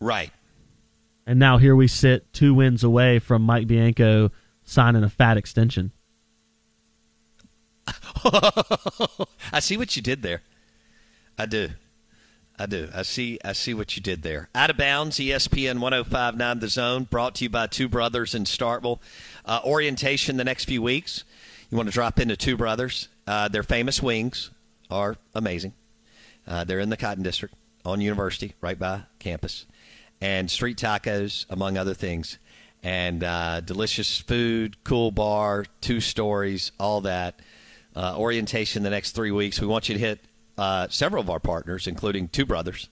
Right. 0.00 0.30
And 1.26 1.38
now 1.38 1.58
here 1.58 1.74
we 1.76 1.88
sit, 1.88 2.32
two 2.32 2.54
wins 2.54 2.84
away 2.84 3.18
from 3.18 3.42
Mike 3.42 3.66
Bianco 3.66 4.30
signing 4.64 5.04
a 5.04 5.10
fat 5.10 5.36
extension. 5.36 5.92
I 8.24 9.60
see 9.60 9.76
what 9.76 9.94
you 9.96 10.02
did 10.02 10.22
there. 10.22 10.42
I 11.38 11.46
do. 11.46 11.70
I 12.58 12.66
do. 12.66 12.88
I 12.94 13.02
see 13.02 13.38
I 13.44 13.52
see 13.52 13.74
what 13.74 13.96
you 13.96 14.02
did 14.02 14.22
there. 14.22 14.48
Out 14.54 14.70
of 14.70 14.76
bounds, 14.76 15.18
ESPN 15.18 15.80
1059 15.80 16.60
The 16.60 16.68
Zone, 16.68 17.04
brought 17.04 17.34
to 17.36 17.44
you 17.44 17.50
by 17.50 17.66
Two 17.66 17.88
Brothers 17.88 18.34
in 18.34 18.44
Starkville. 18.44 19.00
Uh, 19.44 19.60
orientation 19.64 20.36
the 20.36 20.44
next 20.44 20.66
few 20.66 20.80
weeks. 20.80 21.24
You 21.70 21.76
want 21.76 21.88
to 21.88 21.92
drop 21.92 22.20
into 22.20 22.36
Two 22.36 22.56
Brothers. 22.56 23.08
Uh, 23.26 23.48
their 23.48 23.64
famous 23.64 24.00
wings 24.00 24.50
are 24.90 25.16
amazing. 25.34 25.72
Uh, 26.46 26.62
they're 26.62 26.78
in 26.78 26.90
the 26.90 26.96
Cotton 26.96 27.24
District 27.24 27.54
on 27.84 28.00
University, 28.00 28.54
right 28.60 28.78
by 28.78 29.02
campus. 29.18 29.66
And 30.20 30.50
street 30.50 30.78
tacos, 30.78 31.46
among 31.50 31.76
other 31.76 31.94
things. 31.94 32.38
And 32.82 33.24
uh, 33.24 33.60
delicious 33.60 34.18
food, 34.18 34.82
cool 34.84 35.10
bar, 35.10 35.64
two 35.80 36.00
stories, 36.00 36.72
all 36.78 37.02
that. 37.02 37.40
Uh, 37.96 38.14
orientation 38.16 38.82
the 38.82 38.90
next 38.90 39.12
three 39.12 39.30
weeks. 39.30 39.60
We 39.60 39.66
want 39.66 39.88
you 39.88 39.94
to 39.94 40.00
hit 40.00 40.20
uh, 40.58 40.88
several 40.88 41.22
of 41.22 41.30
our 41.30 41.38
partners, 41.40 41.86
including 41.86 42.28
two 42.28 42.44
brothers, 42.44 42.88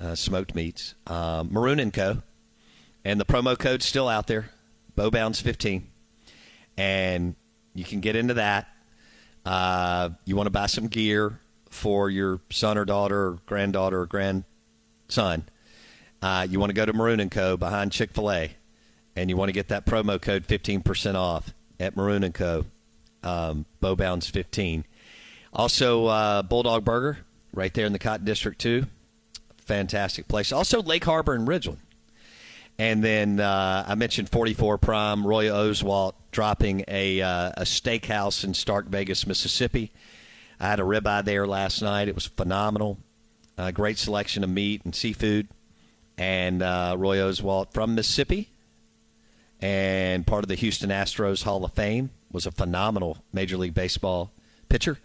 uh, 0.00 0.14
smoked 0.14 0.54
meats, 0.54 0.94
uh, 1.06 1.44
Maroon 1.48 1.78
and 1.78 1.92
Co. 1.92 2.22
And 3.04 3.20
the 3.20 3.24
promo 3.24 3.56
code's 3.56 3.86
still 3.86 4.08
out 4.08 4.26
there, 4.26 4.50
BoBounds15. 4.96 5.82
And 6.76 7.36
you 7.74 7.84
can 7.84 8.00
get 8.00 8.16
into 8.16 8.34
that. 8.34 8.68
Uh, 9.44 10.10
you 10.24 10.34
want 10.34 10.46
to 10.46 10.50
buy 10.50 10.66
some 10.66 10.88
gear 10.88 11.38
for 11.70 12.10
your 12.10 12.40
son 12.50 12.76
or 12.76 12.84
daughter 12.84 13.28
or 13.28 13.38
granddaughter 13.46 14.00
or 14.00 14.06
grandson. 14.06 15.44
Uh, 16.22 16.46
you 16.48 16.58
want 16.58 16.70
to 16.70 16.74
go 16.74 16.86
to 16.86 16.92
Maroon 16.92 17.28
Co. 17.30 17.56
behind 17.56 17.92
Chick 17.92 18.12
fil 18.12 18.30
A. 18.30 18.50
And 19.14 19.30
you 19.30 19.36
want 19.36 19.48
to 19.48 19.52
get 19.52 19.68
that 19.68 19.86
promo 19.86 20.20
code 20.20 20.46
15% 20.46 21.14
off 21.14 21.54
at 21.80 21.96
Maroon 21.96 22.30
Co. 22.32 22.66
Um, 23.22 23.64
BoBounds15. 23.82 24.84
Also, 25.52 26.06
uh, 26.06 26.42
Bulldog 26.42 26.84
Burger 26.84 27.18
right 27.52 27.72
there 27.72 27.86
in 27.86 27.92
the 27.92 27.98
Cotton 27.98 28.26
District, 28.26 28.60
too. 28.60 28.86
Fantastic 29.64 30.28
place. 30.28 30.52
Also, 30.52 30.82
Lake 30.82 31.04
Harbor 31.04 31.34
and 31.34 31.48
Ridgeland. 31.48 31.78
And 32.78 33.02
then 33.02 33.40
uh, 33.40 33.84
I 33.88 33.94
mentioned 33.94 34.28
44 34.28 34.78
Prime, 34.78 35.26
Roy 35.26 35.46
Oswalt 35.46 36.12
dropping 36.30 36.84
a, 36.88 37.22
uh, 37.22 37.52
a 37.56 37.62
steakhouse 37.62 38.44
in 38.44 38.52
Stark 38.52 38.86
Vegas, 38.86 39.26
Mississippi. 39.26 39.92
I 40.60 40.68
had 40.68 40.80
a 40.80 40.82
ribeye 40.82 41.24
there 41.24 41.46
last 41.46 41.80
night. 41.80 42.08
It 42.08 42.14
was 42.14 42.26
phenomenal. 42.26 42.98
Uh, 43.56 43.70
great 43.70 43.96
selection 43.96 44.44
of 44.44 44.50
meat 44.50 44.82
and 44.84 44.94
seafood. 44.94 45.48
And 46.18 46.62
uh, 46.62 46.96
Roy 46.98 47.18
Oswalt 47.18 47.72
from 47.72 47.94
Mississippi 47.94 48.50
and 49.60 50.26
part 50.26 50.44
of 50.44 50.48
the 50.48 50.54
Houston 50.56 50.90
Astros 50.90 51.44
Hall 51.44 51.64
of 51.64 51.72
Fame 51.72 52.10
was 52.30 52.44
a 52.46 52.50
phenomenal 52.50 53.24
Major 53.32 53.56
League 53.56 53.72
Baseball 53.74 54.32
pitcher. 54.68 54.98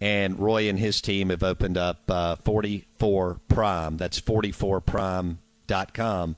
And 0.00 0.38
Roy 0.38 0.68
and 0.68 0.78
his 0.78 1.00
team 1.00 1.30
have 1.30 1.42
opened 1.42 1.78
up 1.78 2.10
uh, 2.10 2.36
44 2.36 3.40
Prime. 3.48 3.96
That's 3.96 4.20
44prime.com. 4.20 6.36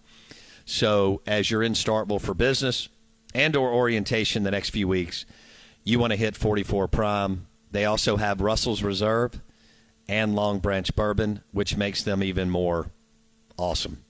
So 0.67 1.21
as 1.27 1.51
you're 1.51 1.63
in 1.63 1.73
Starkville 1.73 2.21
for 2.21 2.35
business 2.35 2.89
and 3.35 3.57
or 3.57 3.73
orientation 3.73 4.45
the 4.45 4.51
next 4.51 4.71
few 4.71 4.87
weeks, 4.87 5.25
you 5.83 5.99
want 5.99 6.13
to 6.13 6.19
hit 6.19 6.37
44 6.37 6.89
Prime. 6.89 7.47
They 7.73 7.85
also 7.85 8.17
have 8.17 8.41
Russell's 8.41 8.83
Reserve 8.83 9.41
and 10.09 10.37
Long 10.37 10.61
Branch 10.61 10.95
Bourbon, 10.95 11.43
which 11.53 11.77
makes 11.77 12.03
them 12.03 12.23
even 12.23 12.51
more 12.51 12.91
awesome 13.57 14.05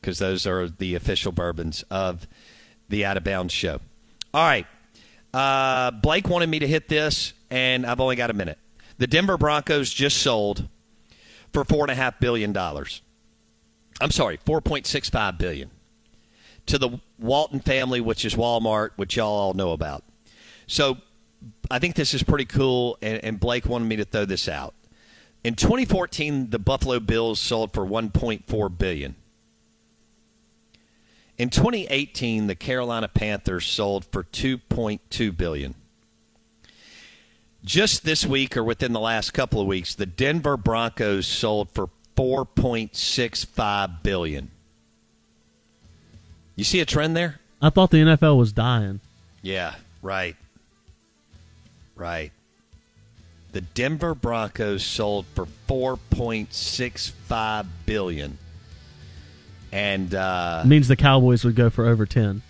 because 0.00 0.18
those 0.18 0.46
are 0.46 0.68
the 0.68 0.94
official 0.94 1.32
bourbons 1.32 1.84
of 1.90 2.26
the 2.88 3.04
Out 3.04 3.16
of 3.16 3.24
Bounds 3.24 3.52
show. 3.52 3.80
All 4.32 4.46
right. 4.46 4.66
Uh, 5.34 5.90
Blake 5.90 6.28
wanted 6.28 6.48
me 6.48 6.58
to 6.58 6.66
hit 6.66 6.88
this, 6.88 7.34
and 7.50 7.84
I've 7.84 8.00
only 8.00 8.16
got 8.16 8.30
a 8.30 8.34
minute. 8.34 8.58
The 8.98 9.06
Denver 9.06 9.36
Broncos 9.36 9.92
just 9.92 10.18
sold 10.18 10.68
for 11.52 11.64
four 11.64 11.84
and 11.84 11.90
a 11.90 11.94
half 11.94 12.18
billion 12.18 12.52
dollars. 12.52 13.02
I'm 14.00 14.10
sorry, 14.10 14.38
four 14.44 14.60
point 14.60 14.86
six 14.86 15.08
five 15.10 15.38
billion 15.38 15.70
to 16.66 16.78
the 16.78 17.00
Walton 17.18 17.60
family, 17.60 18.00
which 18.00 18.24
is 18.24 18.34
Walmart, 18.34 18.90
which 18.96 19.16
y'all 19.16 19.28
all 19.28 19.54
know 19.54 19.72
about. 19.72 20.04
So 20.66 20.98
I 21.70 21.78
think 21.78 21.94
this 21.94 22.14
is 22.14 22.22
pretty 22.22 22.44
cool, 22.44 22.98
and, 23.02 23.22
and 23.24 23.40
Blake 23.40 23.66
wanted 23.66 23.86
me 23.86 23.96
to 23.96 24.04
throw 24.04 24.24
this 24.24 24.48
out. 24.48 24.74
In 25.44 25.54
2014, 25.54 26.50
the 26.50 26.58
Buffalo 26.58 27.00
Bills 27.00 27.40
sold 27.40 27.72
for 27.72 27.86
1.4 27.86 28.78
billion. 28.78 29.14
In 31.38 31.50
2018, 31.50 32.48
the 32.48 32.56
Carolina 32.56 33.06
Panthers 33.06 33.64
sold 33.64 34.04
for 34.06 34.24
2.2 34.24 35.36
billion. 35.36 35.74
Just 37.64 38.04
this 38.04 38.26
week 38.26 38.56
or 38.56 38.64
within 38.64 38.92
the 38.92 39.00
last 39.00 39.32
couple 39.32 39.60
of 39.60 39.66
weeks, 39.66 39.94
the 39.94 40.06
Denver 40.06 40.56
Broncos 40.56 41.26
sold 41.26 41.70
for 41.70 41.90
4.65 42.16 44.02
billion. 44.02 44.50
You 46.56 46.64
see 46.64 46.80
a 46.80 46.84
trend 46.84 47.16
there? 47.16 47.38
I 47.62 47.70
thought 47.70 47.92
the 47.92 47.98
NFL 47.98 48.36
was 48.36 48.52
dying. 48.52 49.00
Yeah, 49.42 49.74
right. 50.02 50.34
Right. 51.94 52.32
The 53.58 53.64
Denver 53.74 54.14
Broncos 54.14 54.84
sold 54.84 55.26
for 55.34 55.48
4.65 55.66 57.66
billion. 57.86 58.38
And 59.72 60.14
uh 60.14 60.62
means 60.64 60.86
the 60.86 60.94
Cowboys 60.94 61.42
would 61.42 61.56
go 61.56 61.68
for 61.68 61.84
over 61.84 62.06
10. 62.06 62.42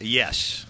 Yes, 0.00 0.66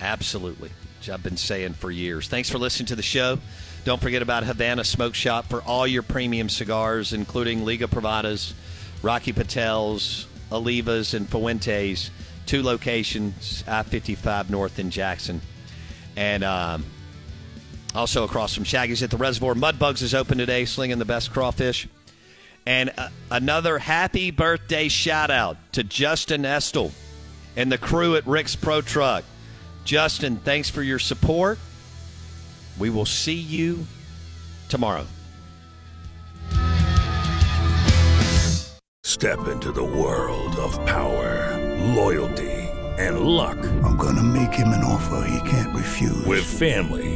absolutely. 0.00 0.70
Which 1.00 1.10
I've 1.10 1.24
been 1.24 1.36
saying 1.36 1.72
for 1.72 1.90
years. 1.90 2.28
Thanks 2.28 2.48
for 2.48 2.58
listening 2.58 2.86
to 2.86 2.94
the 2.94 3.02
show. 3.02 3.40
Don't 3.84 4.00
forget 4.00 4.22
about 4.22 4.44
Havana 4.44 4.84
Smoke 4.84 5.16
Shop 5.16 5.46
for 5.46 5.60
all 5.62 5.88
your 5.88 6.04
premium 6.04 6.48
cigars, 6.48 7.12
including 7.12 7.64
Liga 7.64 7.88
Privadas, 7.88 8.54
Rocky 9.02 9.32
Patel's, 9.32 10.28
Olivas, 10.52 11.14
and 11.14 11.28
Fuentes. 11.28 12.12
Two 12.46 12.62
locations, 12.62 13.64
I 13.66 13.82
55 13.82 14.50
North 14.50 14.78
in 14.78 14.90
Jackson. 14.90 15.40
And 16.14 16.44
um, 16.44 16.84
also 17.96 18.24
across 18.24 18.54
from 18.54 18.64
Shaggy's 18.64 19.02
at 19.02 19.10
the 19.10 19.16
Reservoir. 19.16 19.54
Mudbugs 19.54 20.02
is 20.02 20.14
open 20.14 20.38
today, 20.38 20.64
slinging 20.64 20.98
the 20.98 21.04
best 21.04 21.32
crawfish. 21.32 21.88
And 22.66 22.92
uh, 22.98 23.08
another 23.30 23.78
happy 23.78 24.30
birthday 24.30 24.88
shout 24.88 25.30
out 25.30 25.56
to 25.72 25.82
Justin 25.82 26.44
Estel 26.44 26.92
and 27.56 27.72
the 27.72 27.78
crew 27.78 28.16
at 28.16 28.26
Rick's 28.26 28.54
Pro 28.56 28.80
Truck. 28.80 29.24
Justin, 29.84 30.36
thanks 30.36 30.68
for 30.68 30.82
your 30.82 30.98
support. 30.98 31.58
We 32.78 32.90
will 32.90 33.06
see 33.06 33.34
you 33.34 33.86
tomorrow. 34.68 35.06
Step 39.04 39.48
into 39.48 39.72
the 39.72 39.84
world 39.84 40.56
of 40.56 40.74
power, 40.84 41.56
loyalty, 41.94 42.52
and 42.98 43.20
luck. 43.20 43.56
I'm 43.84 43.96
gonna 43.96 44.22
make 44.22 44.52
him 44.52 44.68
an 44.68 44.84
offer 44.84 45.26
he 45.26 45.48
can't 45.48 45.74
refuse. 45.74 46.26
With 46.26 46.44
family, 46.44 47.15